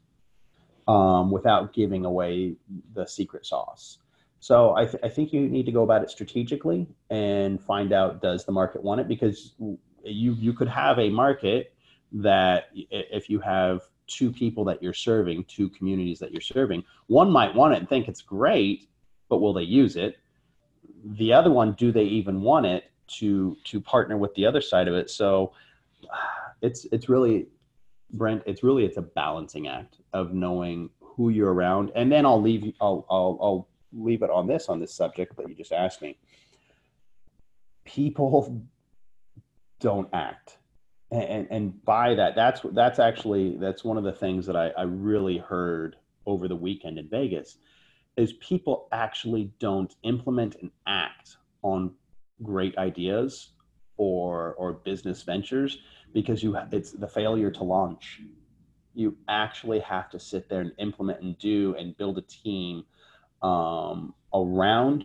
um, 0.90 1.30
without 1.30 1.72
giving 1.72 2.04
away 2.04 2.56
the 2.94 3.06
secret 3.06 3.46
sauce. 3.46 3.98
So 4.40 4.74
I, 4.74 4.86
th- 4.86 5.02
I 5.04 5.08
think 5.08 5.32
you 5.32 5.48
need 5.48 5.66
to 5.66 5.72
go 5.72 5.82
about 5.82 6.02
it 6.02 6.10
strategically 6.10 6.88
and 7.10 7.62
find 7.62 7.92
out 7.92 8.20
does 8.20 8.44
the 8.44 8.52
market 8.52 8.82
want 8.82 9.00
it 9.00 9.06
because 9.06 9.54
you 10.02 10.32
you 10.32 10.52
could 10.52 10.68
have 10.68 10.98
a 10.98 11.08
market 11.10 11.74
that 12.12 12.70
if 12.74 13.30
you 13.30 13.38
have 13.38 13.82
two 14.08 14.32
people 14.32 14.64
that 14.64 14.82
you're 14.82 14.94
serving, 14.94 15.44
two 15.44 15.68
communities 15.68 16.18
that 16.18 16.32
you're 16.32 16.40
serving. 16.40 16.82
One 17.06 17.30
might 17.30 17.54
want 17.54 17.74
it 17.74 17.78
and 17.78 17.88
think 17.88 18.08
it's 18.08 18.22
great, 18.22 18.88
but 19.28 19.40
will 19.40 19.52
they 19.52 19.62
use 19.62 19.94
it? 19.94 20.16
The 21.04 21.32
other 21.32 21.50
one, 21.50 21.74
do 21.74 21.92
they 21.92 22.04
even 22.04 22.40
want 22.40 22.66
it 22.66 22.90
to 23.18 23.56
to 23.64 23.80
partner 23.80 24.16
with 24.16 24.34
the 24.34 24.46
other 24.46 24.60
side 24.60 24.88
of 24.88 24.94
it? 24.94 25.10
So 25.10 25.52
it's 26.62 26.86
it's 26.90 27.08
really 27.08 27.46
Brent, 28.12 28.42
it's 28.46 28.62
really 28.62 28.84
it's 28.84 28.96
a 28.96 29.02
balancing 29.02 29.68
act 29.68 29.98
of 30.12 30.32
knowing 30.32 30.90
who 31.00 31.30
you're 31.30 31.52
around. 31.52 31.92
And 31.94 32.10
then 32.10 32.26
I'll 32.26 32.40
leave 32.40 32.72
I'll 32.80 33.06
I'll 33.10 33.38
I'll 33.40 33.68
leave 33.92 34.22
it 34.22 34.30
on 34.30 34.46
this 34.46 34.68
on 34.68 34.80
this 34.80 34.94
subject 34.94 35.36
that 35.36 35.48
you 35.48 35.54
just 35.54 35.72
asked 35.72 36.02
me. 36.02 36.18
People 37.84 38.64
don't 39.80 40.08
act 40.12 40.58
and 41.10 41.46
and 41.50 41.84
by 41.84 42.14
that 42.14 42.34
that's 42.34 42.60
that's 42.72 42.98
actually 42.98 43.56
that's 43.56 43.84
one 43.84 43.96
of 43.96 44.04
the 44.04 44.12
things 44.12 44.46
that 44.46 44.56
I, 44.56 44.68
I 44.70 44.82
really 44.82 45.38
heard 45.38 45.96
over 46.26 46.48
the 46.48 46.56
weekend 46.56 46.98
in 46.98 47.08
vegas 47.08 47.58
is 48.16 48.34
people 48.34 48.88
actually 48.92 49.50
don't 49.58 49.94
implement 50.02 50.56
and 50.56 50.70
act 50.86 51.36
on 51.62 51.92
great 52.42 52.76
ideas 52.78 53.50
or 53.96 54.54
or 54.54 54.72
business 54.72 55.22
ventures 55.22 55.78
because 56.12 56.42
you 56.42 56.56
it's 56.72 56.92
the 56.92 57.08
failure 57.08 57.50
to 57.50 57.64
launch 57.64 58.20
you 58.94 59.16
actually 59.28 59.80
have 59.80 60.10
to 60.10 60.18
sit 60.18 60.48
there 60.48 60.60
and 60.60 60.72
implement 60.78 61.20
and 61.20 61.38
do 61.38 61.74
and 61.78 61.96
build 61.96 62.18
a 62.18 62.22
team 62.22 62.84
um, 63.42 64.14
around 64.34 65.04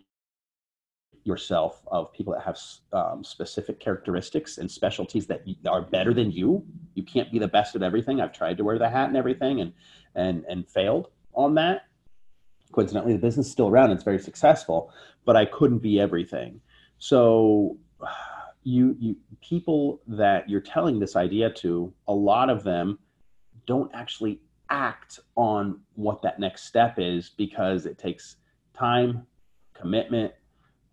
yourself 1.24 1.82
of 1.88 2.14
people 2.14 2.34
that 2.34 2.44
have 2.44 2.58
um, 2.94 3.24
specific 3.24 3.80
characteristics 3.80 4.58
and 4.58 4.70
specialties 4.70 5.26
that 5.28 5.44
are 5.68 5.82
better 5.82 6.14
than 6.14 6.32
you. 6.32 6.64
You 6.94 7.04
can't 7.04 7.32
be 7.32 7.40
the 7.40 7.48
best 7.48 7.76
at 7.76 7.82
everything. 7.82 8.22
I've 8.22 8.34
tried 8.34 8.58
to 8.58 8.64
wear 8.64 8.78
the 8.78 8.90
hat 8.90 9.08
and 9.08 9.18
everything 9.18 9.62
and 9.62 9.74
and 10.14 10.46
and 10.48 10.68
failed 10.68 11.10
on 11.34 11.56
that. 11.56 11.84
Coincidentally, 12.72 13.14
the 13.14 13.20
business 13.20 13.48
is 13.48 13.52
still 13.52 13.68
around. 13.68 13.92
It's 13.92 14.04
very 14.04 14.20
successful, 14.20 14.92
but 15.26 15.36
I 15.36 15.46
couldn't 15.46 15.80
be 15.80 16.00
everything. 16.00 16.62
So 16.98 17.78
you 18.66 18.98
you 19.00 19.16
people 19.42 20.02
that 20.08 20.50
you're 20.50 20.60
telling 20.60 21.00
this 21.00 21.16
idea 21.16 21.50
to, 21.52 21.94
a 22.08 22.14
lot 22.14 22.50
of 22.50 22.64
them 22.64 23.00
don't 23.66 23.92
actually 23.94 24.42
act 24.70 25.20
on 25.36 25.80
what 25.94 26.22
that 26.24 26.40
next 26.40 26.66
step 26.66 26.96
is 26.98 27.30
because 27.38 27.86
it 27.86 27.98
takes 27.98 28.38
time, 28.74 29.26
commitment, 29.76 30.34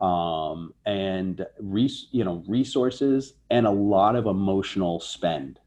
um, 0.03 0.75
and 0.85 1.47
res- 1.59 2.09
you 2.13 2.25
know 2.25 2.45
resources 2.47 3.35
and 3.51 3.67
a 3.67 3.71
lot 3.71 4.17
of 4.17 4.27
emotional 4.27 5.01
spend. 5.01 5.59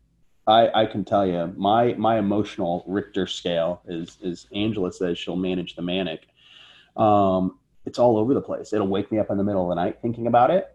I, 0.47 0.69
I 0.83 0.85
can 0.85 1.03
tell 1.03 1.25
you 1.25 1.53
my 1.57 1.95
my 1.95 2.19
emotional 2.19 2.83
Richter 2.87 3.25
scale 3.25 3.81
is 3.87 4.19
is 4.21 4.45
Angela 4.53 4.93
says 4.93 5.17
she'll 5.17 5.35
manage 5.35 5.75
the 5.75 5.81
manic. 5.81 6.27
Um, 6.95 7.57
it's 7.85 7.97
all 7.97 8.17
over 8.17 8.35
the 8.35 8.41
place. 8.41 8.73
It'll 8.73 8.87
wake 8.87 9.11
me 9.11 9.17
up 9.17 9.31
in 9.31 9.37
the 9.37 9.43
middle 9.43 9.63
of 9.63 9.69
the 9.69 9.81
night 9.81 9.99
thinking 10.03 10.27
about 10.27 10.51
it, 10.51 10.74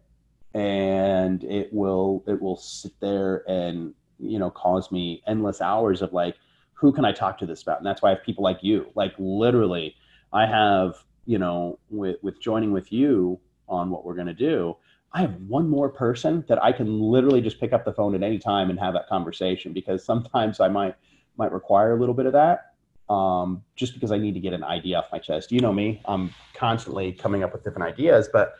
and 0.55 1.45
it 1.45 1.73
will 1.73 2.25
it 2.27 2.41
will 2.41 2.57
sit 2.57 2.93
there 3.01 3.45
and 3.49 3.95
you 4.19 4.39
know 4.39 4.51
cause 4.51 4.91
me 4.91 5.23
endless 5.27 5.61
hours 5.61 6.03
of 6.03 6.13
like 6.13 6.37
who 6.81 6.93
can 6.93 7.05
I 7.05 7.13
talk 7.13 7.37
to 7.39 7.47
this 7.47 7.63
about? 7.63 7.77
And 7.77 7.87
that's 7.87 8.01
why 8.01 8.11
I 8.11 8.15
have 8.15 8.25
people 8.25 8.43
like 8.43 8.61
you. 8.63 8.87
Like 8.95 9.13
literally, 9.19 9.95
I 10.33 10.47
have 10.47 11.05
you 11.27 11.39
know 11.39 11.79
with 11.91 12.17
with 12.23 12.41
joining 12.41 12.73
with 12.73 12.93
you 12.93 13.39
on 13.69 13.91
what 13.91 14.05
we're 14.05 14.15
going 14.15 14.27
to 14.27 14.35
do, 14.35 14.77
I 15.13 15.21
have 15.21 15.35
one 15.47 15.69
more 15.69 15.89
person 15.89 16.45
that 16.49 16.63
I 16.63 16.73
can 16.73 17.01
literally 17.01 17.41
just 17.41 17.61
pick 17.61 17.73
up 17.73 17.85
the 17.85 17.93
phone 17.93 18.15
at 18.15 18.23
any 18.23 18.39
time 18.39 18.71
and 18.71 18.79
have 18.81 18.95
that 18.95 19.09
conversation 19.09 19.73
because 19.73 20.05
sometimes 20.05 20.59
I 20.59 20.69
might 20.69 20.97
might 21.37 21.53
require 21.53 21.97
a 21.97 22.01
little 22.01 22.15
bit 22.15 22.27
of 22.27 22.33
that 22.33 22.71
um, 23.11 23.63
just 23.77 23.93
because 23.93 24.13
I 24.13 24.19
need 24.19 24.35
to 24.35 24.41
get 24.41 24.53
an 24.53 24.65
idea 24.65 24.99
off 24.99 25.07
my 25.13 25.19
chest. 25.19 25.53
You 25.53 25.61
know 25.61 25.73
me, 25.73 26.01
I'm 26.07 26.33
constantly 26.55 27.13
coming 27.13 27.43
up 27.43 27.53
with 27.53 27.63
different 27.63 27.93
ideas, 27.93 28.29
but 28.33 28.55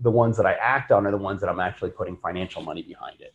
the 0.00 0.10
ones 0.10 0.36
that 0.36 0.46
I 0.46 0.54
act 0.54 0.92
on 0.92 1.06
are 1.06 1.10
the 1.10 1.16
ones 1.16 1.40
that 1.40 1.48
I'm 1.48 1.60
actually 1.60 1.90
putting 1.90 2.16
financial 2.16 2.62
money 2.62 2.82
behind 2.82 3.20
it. 3.20 3.34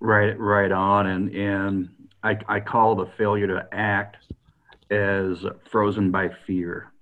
Right, 0.00 0.38
right 0.38 0.70
on, 0.70 1.06
and 1.06 1.34
and 1.34 1.88
I, 2.22 2.38
I 2.48 2.60
call 2.60 2.94
the 2.94 3.06
failure 3.16 3.46
to 3.48 3.68
act 3.72 4.16
as 4.90 5.44
frozen 5.70 6.10
by 6.10 6.30
fear 6.46 6.92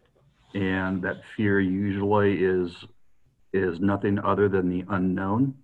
and 0.57 1.03
that 1.03 1.21
fear 1.37 1.61
usually 1.61 2.43
is 2.43 2.73
is 3.53 3.79
nothing 3.81 4.19
other 4.19 4.49
than 4.49 4.69
the 4.69 4.85
unknown. 4.91 5.55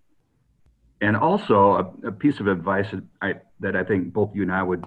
And 1.00 1.16
also 1.16 1.94
a, 2.04 2.08
a 2.08 2.12
piece 2.12 2.40
of 2.40 2.46
advice 2.46 2.86
that 2.92 3.02
I, 3.20 3.34
that 3.60 3.74
I 3.74 3.84
think 3.84 4.12
both 4.12 4.34
you 4.34 4.42
and 4.42 4.52
I 4.52 4.62
would 4.62 4.84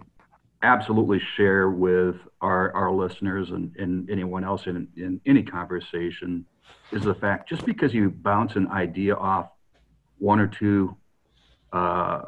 absolutely 0.64 1.22
share 1.36 1.70
with 1.70 2.16
our, 2.42 2.72
our 2.74 2.92
listeners 2.92 3.50
and, 3.52 3.76
and 3.78 4.10
anyone 4.10 4.44
else 4.44 4.66
in, 4.66 4.88
in 4.96 5.22
any 5.26 5.44
conversation 5.44 6.46
is 6.92 7.04
the 7.04 7.16
fact 7.16 7.50
just 7.50 7.66
because 7.66 7.94
you 7.94 8.10
bounce 8.10 8.56
an 8.56 8.68
idea 8.70 9.16
off 9.16 9.50
one 10.18 10.40
or 10.40 10.48
two 10.48 10.96
uh, 11.74 12.22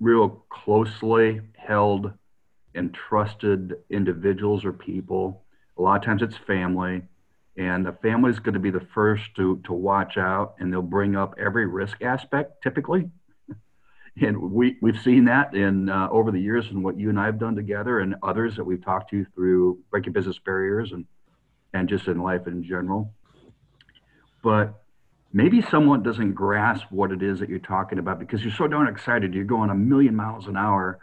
real 0.00 0.44
closely 0.50 1.40
held 1.56 2.12
and 2.74 2.92
trusted 2.92 3.74
individuals 3.90 4.64
or 4.64 4.72
people 4.72 5.42
a 5.78 5.82
lot 5.82 5.96
of 5.96 6.04
times 6.04 6.22
it's 6.22 6.36
family, 6.36 7.02
and 7.56 7.86
the 7.86 7.92
family 7.92 8.30
is 8.30 8.38
going 8.38 8.54
to 8.54 8.60
be 8.60 8.70
the 8.70 8.86
first 8.94 9.22
to 9.36 9.60
to 9.64 9.72
watch 9.72 10.16
out, 10.16 10.56
and 10.58 10.72
they'll 10.72 10.82
bring 10.82 11.16
up 11.16 11.34
every 11.38 11.66
risk 11.66 12.02
aspect 12.02 12.62
typically. 12.62 13.08
and 14.20 14.36
we 14.36 14.76
we've 14.82 15.00
seen 15.00 15.24
that 15.26 15.54
in 15.54 15.88
uh, 15.88 16.08
over 16.10 16.30
the 16.30 16.40
years 16.40 16.66
and 16.70 16.82
what 16.82 16.98
you 16.98 17.08
and 17.08 17.18
I 17.18 17.26
have 17.26 17.38
done 17.38 17.54
together, 17.54 18.00
and 18.00 18.16
others 18.22 18.56
that 18.56 18.64
we've 18.64 18.84
talked 18.84 19.10
to 19.10 19.24
through 19.34 19.78
breaking 19.90 20.12
business 20.12 20.38
barriers 20.38 20.92
and 20.92 21.06
and 21.72 21.88
just 21.88 22.08
in 22.08 22.20
life 22.20 22.46
in 22.46 22.64
general. 22.64 23.14
But 24.42 24.82
maybe 25.32 25.62
someone 25.62 26.02
doesn't 26.02 26.32
grasp 26.32 26.86
what 26.90 27.12
it 27.12 27.22
is 27.22 27.40
that 27.40 27.48
you're 27.48 27.58
talking 27.58 27.98
about 27.98 28.18
because 28.18 28.42
you're 28.42 28.52
so 28.52 28.66
darn 28.66 28.88
excited. 28.88 29.34
You're 29.34 29.44
going 29.44 29.70
a 29.70 29.74
million 29.74 30.14
miles 30.14 30.46
an 30.46 30.56
hour 30.56 31.00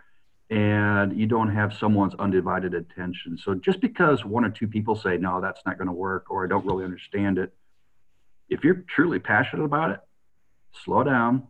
and 0.50 1.18
you 1.18 1.26
don't 1.26 1.54
have 1.54 1.74
someone's 1.74 2.14
undivided 2.16 2.74
attention. 2.74 3.38
So 3.38 3.56
just 3.56 3.82
because 3.82 4.24
one 4.24 4.46
or 4.46 4.50
two 4.50 4.68
people 4.68 4.96
say, 4.96 5.18
no, 5.18 5.42
that's 5.42 5.62
not 5.66 5.78
going 5.78 5.88
to 5.88 5.94
work, 5.94 6.30
or 6.30 6.46
I 6.46 6.48
don't 6.48 6.66
really 6.66 6.84
understand 6.84 7.40
it, 7.40 7.54
if 8.48 8.64
you're 8.64 8.84
truly 8.88 9.18
passionate 9.18 9.64
about 9.64 9.92
it, 9.92 10.00
slow 10.84 11.04
down, 11.04 11.48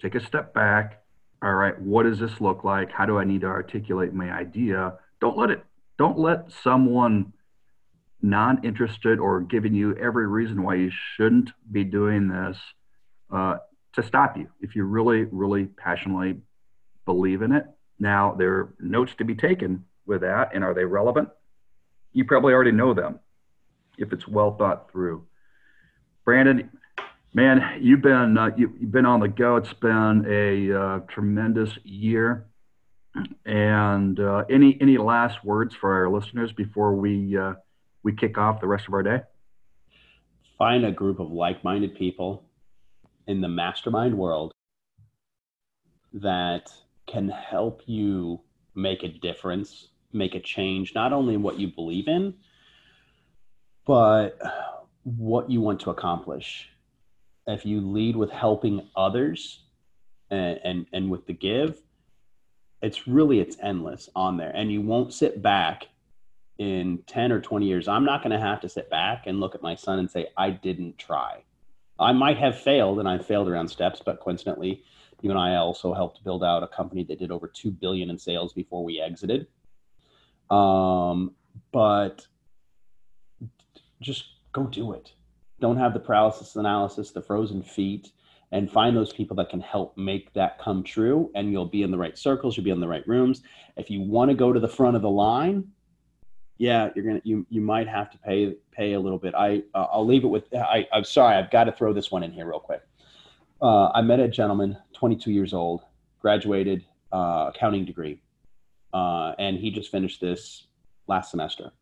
take 0.00 0.14
a 0.14 0.24
step 0.24 0.54
back. 0.54 1.02
All 1.42 1.54
right, 1.54 1.78
what 1.80 2.04
does 2.04 2.20
this 2.20 2.40
look 2.40 2.64
like? 2.64 2.92
How 2.92 3.06
do 3.06 3.18
I 3.18 3.24
need 3.24 3.40
to 3.40 3.48
articulate 3.48 4.14
my 4.14 4.30
idea? 4.30 4.94
Don't 5.20 5.36
let 5.36 5.50
it, 5.50 5.64
don't 5.98 6.18
let 6.18 6.52
someone 6.62 7.32
non 8.22 8.64
interested 8.64 9.18
or 9.18 9.40
giving 9.40 9.74
you 9.74 9.96
every 9.96 10.26
reason 10.26 10.62
why 10.62 10.74
you 10.74 10.90
shouldn't 11.16 11.50
be 11.70 11.84
doing 11.84 12.28
this 12.28 12.58
uh, 13.30 13.56
to 13.94 14.02
stop 14.02 14.36
you. 14.36 14.48
If 14.60 14.76
you 14.76 14.84
really, 14.84 15.24
really 15.24 15.66
passionately 15.66 16.40
believe 17.04 17.42
in 17.42 17.52
it, 17.52 17.66
now, 18.00 18.34
there 18.36 18.52
are 18.54 18.74
notes 18.80 19.14
to 19.18 19.24
be 19.24 19.34
taken 19.34 19.84
with 20.06 20.22
that, 20.22 20.54
and 20.54 20.64
are 20.64 20.72
they 20.72 20.86
relevant? 20.86 21.28
You 22.12 22.24
probably 22.24 22.54
already 22.54 22.72
know 22.72 22.94
them 22.94 23.20
if 23.98 24.12
it's 24.14 24.26
well 24.26 24.56
thought 24.56 24.90
through. 24.90 25.26
Brandon, 26.24 26.70
man, 27.34 27.78
you've 27.82 28.00
been 28.00 28.38
uh, 28.38 28.50
you, 28.56 28.68
have 28.80 28.90
been 28.90 29.04
on 29.04 29.20
the 29.20 29.28
go. 29.28 29.56
It's 29.56 29.72
been 29.74 30.24
a 30.26 30.72
uh, 30.72 30.98
tremendous 31.00 31.78
year. 31.84 32.46
And 33.44 34.18
uh, 34.18 34.44
any 34.48 34.78
any 34.80 34.96
last 34.96 35.44
words 35.44 35.74
for 35.74 35.94
our 35.94 36.08
listeners 36.08 36.52
before 36.52 36.94
we 36.94 37.36
uh, 37.36 37.54
we 38.02 38.14
kick 38.14 38.38
off 38.38 38.60
the 38.60 38.66
rest 38.66 38.88
of 38.88 38.94
our 38.94 39.02
day? 39.02 39.22
Find 40.58 40.84
a 40.84 40.92
group 40.92 41.20
of 41.20 41.30
like 41.32 41.64
minded 41.64 41.94
people 41.94 42.44
in 43.26 43.40
the 43.40 43.48
mastermind 43.48 44.16
world 44.16 44.52
that 46.12 46.70
can 47.06 47.28
help 47.28 47.82
you 47.86 48.40
make 48.74 49.02
a 49.02 49.08
difference, 49.08 49.88
make 50.12 50.34
a 50.34 50.40
change, 50.40 50.94
not 50.94 51.12
only 51.12 51.34
in 51.34 51.42
what 51.42 51.58
you 51.58 51.68
believe 51.68 52.08
in, 52.08 52.34
but 53.86 54.38
what 55.04 55.50
you 55.50 55.60
want 55.60 55.80
to 55.80 55.90
accomplish. 55.90 56.68
If 57.46 57.64
you 57.64 57.80
lead 57.80 58.16
with 58.16 58.30
helping 58.30 58.88
others 58.96 59.60
and, 60.30 60.60
and, 60.62 60.86
and 60.92 61.10
with 61.10 61.26
the 61.26 61.32
give, 61.32 61.80
it's 62.82 63.06
really 63.06 63.40
it's 63.40 63.56
endless 63.62 64.08
on 64.14 64.36
there 64.36 64.52
and 64.54 64.72
you 64.72 64.80
won't 64.80 65.12
sit 65.12 65.42
back 65.42 65.88
in 66.60 67.02
10 67.06 67.32
or 67.32 67.40
20 67.40 67.66
years 67.66 67.88
i'm 67.88 68.04
not 68.04 68.22
going 68.22 68.30
to 68.30 68.38
have 68.38 68.60
to 68.60 68.68
sit 68.68 68.90
back 68.90 69.26
and 69.26 69.40
look 69.40 69.54
at 69.54 69.62
my 69.62 69.74
son 69.74 69.98
and 69.98 70.10
say 70.10 70.26
i 70.36 70.50
didn't 70.50 70.98
try. 70.98 71.42
I 71.98 72.12
might 72.12 72.36
have 72.36 72.60
failed 72.60 72.98
and 72.98 73.08
i 73.08 73.16
failed 73.16 73.48
around 73.48 73.68
steps 73.68 74.02
but 74.04 74.20
coincidentally 74.20 74.84
you 75.22 75.30
and 75.30 75.38
i 75.38 75.56
also 75.56 75.94
helped 75.94 76.22
build 76.22 76.44
out 76.44 76.62
a 76.62 76.68
company 76.68 77.02
that 77.04 77.18
did 77.18 77.30
over 77.30 77.48
2 77.48 77.70
billion 77.70 78.10
in 78.10 78.18
sales 78.18 78.52
before 78.52 78.84
we 78.84 79.00
exited. 79.00 79.46
Um, 80.50 81.34
but 81.72 82.26
just 84.02 84.24
go 84.52 84.64
do 84.64 84.92
it. 84.92 85.12
Don't 85.60 85.78
have 85.78 85.94
the 85.94 86.00
paralysis 86.00 86.56
analysis 86.56 87.10
the 87.10 87.22
frozen 87.22 87.62
feet 87.62 88.12
and 88.52 88.70
find 88.70 88.94
those 88.94 89.12
people 89.12 89.36
that 89.36 89.48
can 89.48 89.60
help 89.60 89.96
make 89.96 90.32
that 90.34 90.58
come 90.58 90.82
true 90.82 91.30
and 91.34 91.52
you'll 91.52 91.64
be 91.64 91.82
in 91.82 91.90
the 91.90 91.98
right 91.98 92.18
circles 92.18 92.56
you'll 92.56 92.64
be 92.64 92.70
in 92.70 92.80
the 92.80 92.88
right 92.88 93.06
rooms. 93.06 93.42
If 93.76 93.90
you 93.90 94.02
want 94.02 94.30
to 94.30 94.34
go 94.34 94.52
to 94.52 94.60
the 94.60 94.68
front 94.68 94.96
of 94.96 95.02
the 95.02 95.10
line 95.10 95.68
yeah 96.60 96.90
you're 96.94 97.04
gonna 97.04 97.22
you 97.24 97.46
you 97.48 97.62
might 97.62 97.88
have 97.88 98.10
to 98.10 98.18
pay 98.18 98.54
pay 98.70 98.92
a 98.92 99.00
little 99.00 99.18
bit. 99.18 99.34
I 99.34 99.62
uh, 99.74 99.86
i'll 99.92 100.06
leave 100.06 100.24
it 100.24 100.28
with 100.28 100.44
i 100.54 100.86
i'm 100.92 101.04
sorry 101.04 101.34
i've 101.36 101.50
got 101.50 101.64
to 101.64 101.72
throw 101.72 101.94
this 101.94 102.10
one 102.12 102.22
in 102.22 102.30
here 102.30 102.46
real 102.46 102.60
quick. 102.60 102.82
Uh, 103.62 103.88
i 103.88 104.02
met 104.02 104.20
a 104.20 104.28
gentleman 104.28 104.76
22 104.92 105.32
years 105.32 105.54
old 105.54 105.80
graduated 106.20 106.84
uh, 107.12 107.50
accounting 107.52 107.86
degree 107.86 108.20
uh, 108.92 109.32
and 109.38 109.56
he 109.56 109.70
just 109.70 109.90
finished 109.90 110.20
this 110.20 110.66
last 111.06 111.30
semester. 111.30 111.72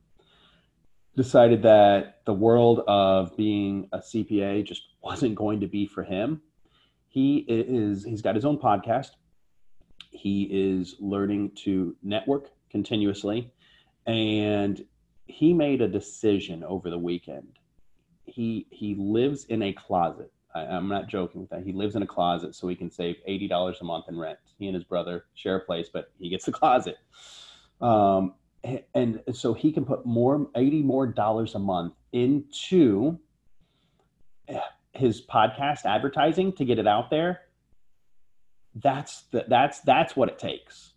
Decided 1.16 1.62
that 1.62 2.20
the 2.24 2.32
world 2.32 2.82
of 2.86 3.36
being 3.36 3.88
a 3.90 3.98
cpa 3.98 4.64
just 4.64 4.82
wasn't 5.02 5.34
going 5.34 5.58
to 5.58 5.66
be 5.66 5.88
for 5.88 6.04
him. 6.04 6.40
He 7.08 7.38
is 7.48 8.04
he's 8.04 8.22
got 8.22 8.36
his 8.36 8.44
own 8.44 8.58
podcast. 8.58 9.10
He 10.10 10.48
is 10.52 10.94
learning 11.00 11.50
to 11.64 11.96
network 12.04 12.50
continuously 12.70 13.50
and 14.08 14.84
he 15.26 15.52
made 15.52 15.82
a 15.82 15.86
decision 15.86 16.64
over 16.64 16.90
the 16.90 16.98
weekend. 16.98 17.58
He 18.24 18.66
he 18.70 18.94
lives 18.94 19.44
in 19.44 19.62
a 19.62 19.72
closet. 19.72 20.32
I, 20.54 20.64
am 20.64 20.88
not 20.88 21.08
joking 21.08 21.42
with 21.42 21.50
that. 21.50 21.62
He 21.62 21.72
lives 21.72 21.94
in 21.94 22.02
a 22.02 22.06
closet 22.06 22.54
so 22.54 22.66
he 22.68 22.74
can 22.74 22.90
save 22.90 23.16
$80 23.28 23.80
a 23.80 23.84
month 23.84 24.06
in 24.08 24.18
rent. 24.18 24.38
He 24.58 24.66
and 24.66 24.74
his 24.74 24.82
brother 24.82 25.26
share 25.34 25.56
a 25.56 25.60
place 25.60 25.88
but 25.92 26.10
he 26.18 26.30
gets 26.30 26.46
the 26.46 26.52
closet. 26.52 26.96
Um, 27.80 28.34
and 28.94 29.22
so 29.32 29.54
he 29.54 29.70
can 29.70 29.84
put 29.84 30.04
more 30.04 30.48
80 30.56 30.82
more 30.82 31.06
dollars 31.06 31.54
a 31.54 31.58
month 31.58 31.94
into 32.12 33.18
his 34.92 35.24
podcast 35.24 35.84
advertising 35.84 36.52
to 36.54 36.64
get 36.64 36.78
it 36.78 36.88
out 36.88 37.10
there. 37.10 37.42
That's 38.74 39.22
the, 39.30 39.44
that's 39.48 39.80
that's 39.80 40.16
what 40.16 40.28
it 40.28 40.38
takes 40.38 40.94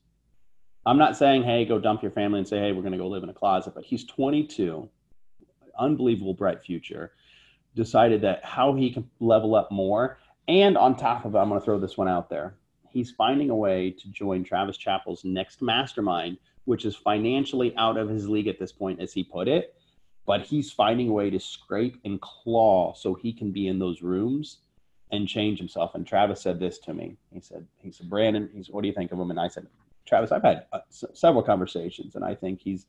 i'm 0.85 0.97
not 0.97 1.17
saying 1.17 1.43
hey 1.43 1.65
go 1.65 1.79
dump 1.79 2.01
your 2.01 2.11
family 2.11 2.39
and 2.39 2.47
say 2.47 2.59
hey 2.59 2.71
we're 2.71 2.81
going 2.81 2.91
to 2.91 2.97
go 2.97 3.07
live 3.07 3.23
in 3.23 3.29
a 3.29 3.33
closet 3.33 3.73
but 3.73 3.83
he's 3.83 4.05
22 4.05 4.87
unbelievable 5.79 6.33
bright 6.33 6.61
future 6.61 7.11
decided 7.75 8.21
that 8.21 8.43
how 8.43 8.73
he 8.73 8.91
can 8.91 9.09
level 9.19 9.55
up 9.55 9.71
more 9.71 10.17
and 10.47 10.77
on 10.77 10.95
top 10.95 11.25
of 11.25 11.35
it 11.35 11.37
i'm 11.37 11.49
going 11.49 11.59
to 11.59 11.65
throw 11.65 11.79
this 11.79 11.97
one 11.97 12.07
out 12.07 12.29
there 12.29 12.55
he's 12.89 13.11
finding 13.11 13.49
a 13.49 13.55
way 13.55 13.91
to 13.91 14.07
join 14.09 14.43
travis 14.43 14.77
chappell's 14.77 15.23
next 15.23 15.61
mastermind 15.61 16.37
which 16.65 16.85
is 16.85 16.95
financially 16.95 17.75
out 17.77 17.97
of 17.97 18.09
his 18.09 18.27
league 18.27 18.47
at 18.47 18.59
this 18.59 18.71
point 18.71 18.99
as 18.99 19.13
he 19.13 19.23
put 19.23 19.47
it 19.47 19.75
but 20.25 20.41
he's 20.41 20.71
finding 20.71 21.09
a 21.09 21.13
way 21.13 21.29
to 21.29 21.39
scrape 21.39 21.99
and 22.05 22.21
claw 22.21 22.93
so 22.93 23.13
he 23.13 23.33
can 23.33 23.51
be 23.51 23.67
in 23.67 23.79
those 23.79 24.01
rooms 24.01 24.59
and 25.11 25.27
change 25.27 25.57
himself. 25.57 25.95
And 25.95 26.05
Travis 26.05 26.41
said 26.41 26.59
this 26.59 26.77
to 26.79 26.93
me. 26.93 27.17
He 27.33 27.41
said, 27.41 27.65
he 27.77 27.91
said, 27.91 28.09
Brandon, 28.09 28.49
he's, 28.53 28.69
what 28.69 28.81
do 28.81 28.87
you 28.87 28.93
think 28.93 29.11
of 29.11 29.19
him? 29.19 29.29
And 29.29 29.39
I 29.39 29.47
said, 29.47 29.67
Travis, 30.12 30.34
I've 30.34 30.43
had 30.43 30.65
uh, 30.74 30.80
s- 30.89 31.06
several 31.13 31.41
conversations 31.41 32.15
and 32.15 32.26
I 32.26 32.36
think 32.36 32.60
he's 32.60 32.86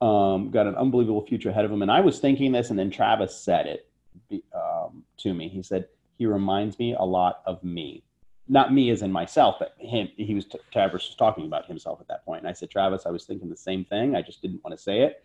um, 0.00 0.50
got 0.50 0.66
an 0.66 0.74
unbelievable 0.74 1.26
future 1.26 1.50
ahead 1.50 1.66
of 1.66 1.70
him. 1.70 1.82
And 1.82 1.90
I 1.92 2.00
was 2.00 2.18
thinking 2.18 2.50
this 2.50 2.70
and 2.70 2.78
then 2.78 2.90
Travis 2.90 3.38
said 3.38 3.66
it 3.66 4.44
um, 4.54 5.04
to 5.18 5.34
me. 5.34 5.48
He 5.48 5.62
said, 5.62 5.86
he 6.16 6.24
reminds 6.24 6.78
me 6.78 6.94
a 6.98 7.04
lot 7.04 7.42
of 7.44 7.62
me. 7.62 8.02
Not 8.48 8.72
me 8.72 8.88
as 8.88 9.02
in 9.02 9.12
myself, 9.12 9.56
but 9.58 9.74
him. 9.78 10.08
He 10.16 10.34
was 10.34 10.46
t- 10.46 10.58
Travis 10.72 11.08
was 11.08 11.14
talking 11.16 11.44
about 11.44 11.66
himself 11.66 12.00
at 12.00 12.08
that 12.08 12.24
point. 12.24 12.40
And 12.40 12.48
I 12.48 12.52
said, 12.52 12.70
Travis, 12.70 13.04
I 13.04 13.10
was 13.10 13.24
thinking 13.24 13.50
the 13.50 13.56
same 13.56 13.84
thing. 13.84 14.16
I 14.16 14.22
just 14.22 14.40
didn't 14.40 14.64
want 14.64 14.74
to 14.74 14.82
say 14.82 15.02
it. 15.02 15.22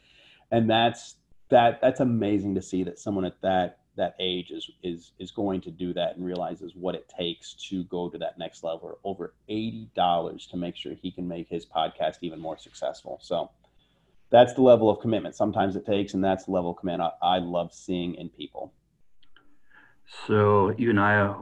And 0.51 0.69
that's 0.69 1.15
that 1.49 1.79
that's 1.81 1.99
amazing 1.99 2.55
to 2.55 2.61
see 2.61 2.83
that 2.83 2.99
someone 2.99 3.23
at 3.23 3.39
that 3.41 3.77
that 3.97 4.15
age 4.19 4.51
is 4.51 4.69
is 4.83 5.11
is 5.19 5.31
going 5.31 5.61
to 5.61 5.71
do 5.71 5.93
that 5.93 6.15
and 6.15 6.25
realizes 6.25 6.73
what 6.75 6.95
it 6.95 7.11
takes 7.17 7.53
to 7.69 7.83
go 7.85 8.09
to 8.09 8.17
that 8.17 8.37
next 8.37 8.63
level. 8.63 8.97
Over 9.03 9.33
$80 9.49 10.49
to 10.49 10.57
make 10.57 10.75
sure 10.75 10.93
he 10.93 11.11
can 11.11 11.27
make 11.27 11.49
his 11.49 11.65
podcast 11.65 12.17
even 12.21 12.39
more 12.39 12.57
successful. 12.57 13.19
So 13.21 13.51
that's 14.29 14.53
the 14.53 14.61
level 14.61 14.89
of 14.89 14.99
commitment 15.01 15.35
sometimes 15.35 15.75
it 15.75 15.85
takes 15.85 16.13
and 16.13 16.23
that's 16.23 16.45
the 16.45 16.51
level 16.51 16.71
of 16.71 16.77
commitment 16.77 17.11
i, 17.21 17.35
I 17.35 17.39
love 17.39 17.73
seeing 17.73 18.15
in 18.15 18.29
people. 18.29 18.73
So 20.25 20.73
you 20.77 20.89
and 20.89 20.99
i 20.99 21.35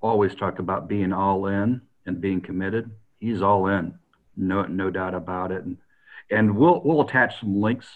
always 0.00 0.34
talk 0.34 0.58
about 0.58 0.88
being 0.88 1.12
all 1.12 1.46
in 1.46 1.80
and 2.06 2.20
being 2.20 2.40
committed. 2.40 2.90
He's 3.20 3.42
all 3.42 3.68
in 3.68 3.94
no 4.36 4.62
no 4.64 4.90
doubt 4.90 5.14
about 5.14 5.52
it. 5.52 5.64
And, 5.64 5.76
and 6.30 6.56
we'll 6.56 6.80
we'll 6.84 7.02
attach 7.02 7.40
some 7.40 7.60
links 7.60 7.86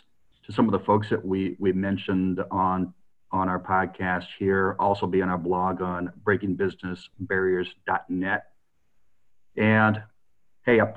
to 0.45 0.53
some 0.53 0.67
of 0.67 0.73
the 0.73 0.85
folks 0.85 1.11
that 1.11 1.25
we 1.25 1.57
we 1.59 1.73
mentioned 1.73 2.41
on 2.51 2.95
on 3.37 3.49
our 3.49 3.61
podcast 3.61 4.27
here. 4.39 4.77
Also 4.79 5.07
be 5.07 5.23
on 5.23 5.29
our 5.29 5.39
blog 5.39 5.83
on 5.83 6.13
breakingbusinessbarriers.net. 6.25 8.45
And 9.57 10.03
hey, 10.65 10.81
a, 10.81 10.95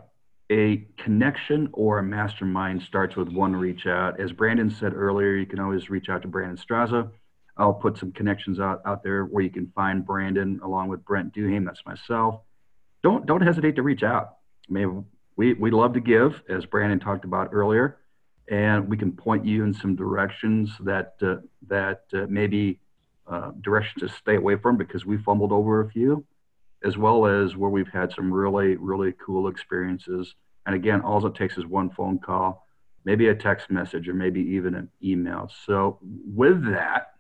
a 0.52 0.88
connection 0.98 1.70
or 1.74 2.00
a 2.00 2.04
mastermind 2.04 2.82
starts 2.82 3.16
with 3.16 3.30
one 3.30 3.56
reach 3.56 3.86
out. 3.86 4.20
As 4.20 4.32
Brandon 4.32 4.72
said 4.72 4.96
earlier, 4.96 5.36
you 5.36 5.46
can 5.46 5.60
always 5.60 5.90
reach 5.90 6.10
out 6.10 6.24
to 6.24 6.28
Brandon 6.28 6.58
Straza. 6.58 7.12
I'll 7.58 7.74
put 7.74 7.98
some 7.98 8.12
connections 8.12 8.60
out, 8.60 8.82
out 8.86 9.04
there 9.04 9.26
where 9.26 9.44
you 9.44 9.52
can 9.52 9.72
find 9.76 10.06
Brandon 10.06 10.60
along 10.64 10.88
with 10.88 11.06
Brent 11.06 11.34
Duham. 11.34 11.66
That's 11.66 11.86
myself. 11.86 12.42
Don't 13.04 13.26
don't 13.26 13.42
hesitate 13.42 13.76
to 13.76 13.84
reach 13.84 14.04
out. 14.04 14.38
I 14.70 14.74
mean, 14.74 15.06
we 15.36 15.54
we 15.54 15.72
love 15.72 15.94
to 15.94 16.00
give, 16.00 16.42
as 16.50 16.66
Brandon 16.66 17.00
talked 17.00 17.26
about 17.26 17.50
earlier 17.52 17.98
and 18.50 18.90
we 18.90 18.98
can 18.98 19.12
point 19.12 19.46
you 19.46 19.64
in 19.64 19.74
some 19.74 19.96
directions 19.96 20.72
that 20.82 21.14
uh, 21.22 21.36
that 21.68 22.04
uh, 22.14 22.26
maybe 22.28 22.80
uh, 23.28 23.52
directions 23.62 24.02
to 24.02 24.18
stay 24.18 24.36
away 24.36 24.56
from 24.56 24.76
because 24.76 25.06
we 25.06 25.18
fumbled 25.18 25.52
over 25.52 25.82
a 25.82 25.90
few, 25.90 26.26
as 26.84 26.98
well 26.98 27.28
as 27.28 27.56
where 27.56 27.70
we've 27.70 27.88
had 27.94 28.12
some 28.12 28.34
really 28.34 28.76
really 28.76 29.14
cool 29.24 29.48
experiences. 29.48 30.34
And 30.66 30.76
again, 30.76 31.02
all 31.02 31.26
it 31.26 31.36
takes 31.36 31.58
is 31.58 31.66
one 31.66 31.90
phone 31.92 32.20
call, 32.20 32.68
maybe 33.06 33.28
a 33.28 33.36
text 33.36 33.70
message, 33.72 34.08
or 34.08 34.14
maybe 34.14 34.42
even 34.42 34.76
an 34.76 34.90
email. 35.04 35.50
So 35.66 36.00
with 36.02 36.66
that, 36.72 37.14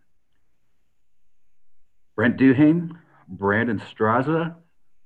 Brent 2.15 2.37
Duham, 2.37 2.97
Brandon 3.27 3.79
Straza 3.79 4.55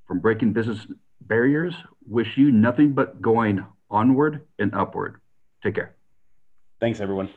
from 0.08 0.20
Breaking 0.20 0.54
Business 0.54 0.88
Barriers 1.22 1.74
wish 2.08 2.38
you 2.38 2.52
nothing 2.52 2.94
but 2.94 3.22
going 3.22 3.66
onward 3.90 4.42
and 4.60 4.74
upward. 4.74 5.22
Take 5.62 5.76
care. 5.76 5.96
Thanks, 6.84 7.00
everyone. 7.00 7.30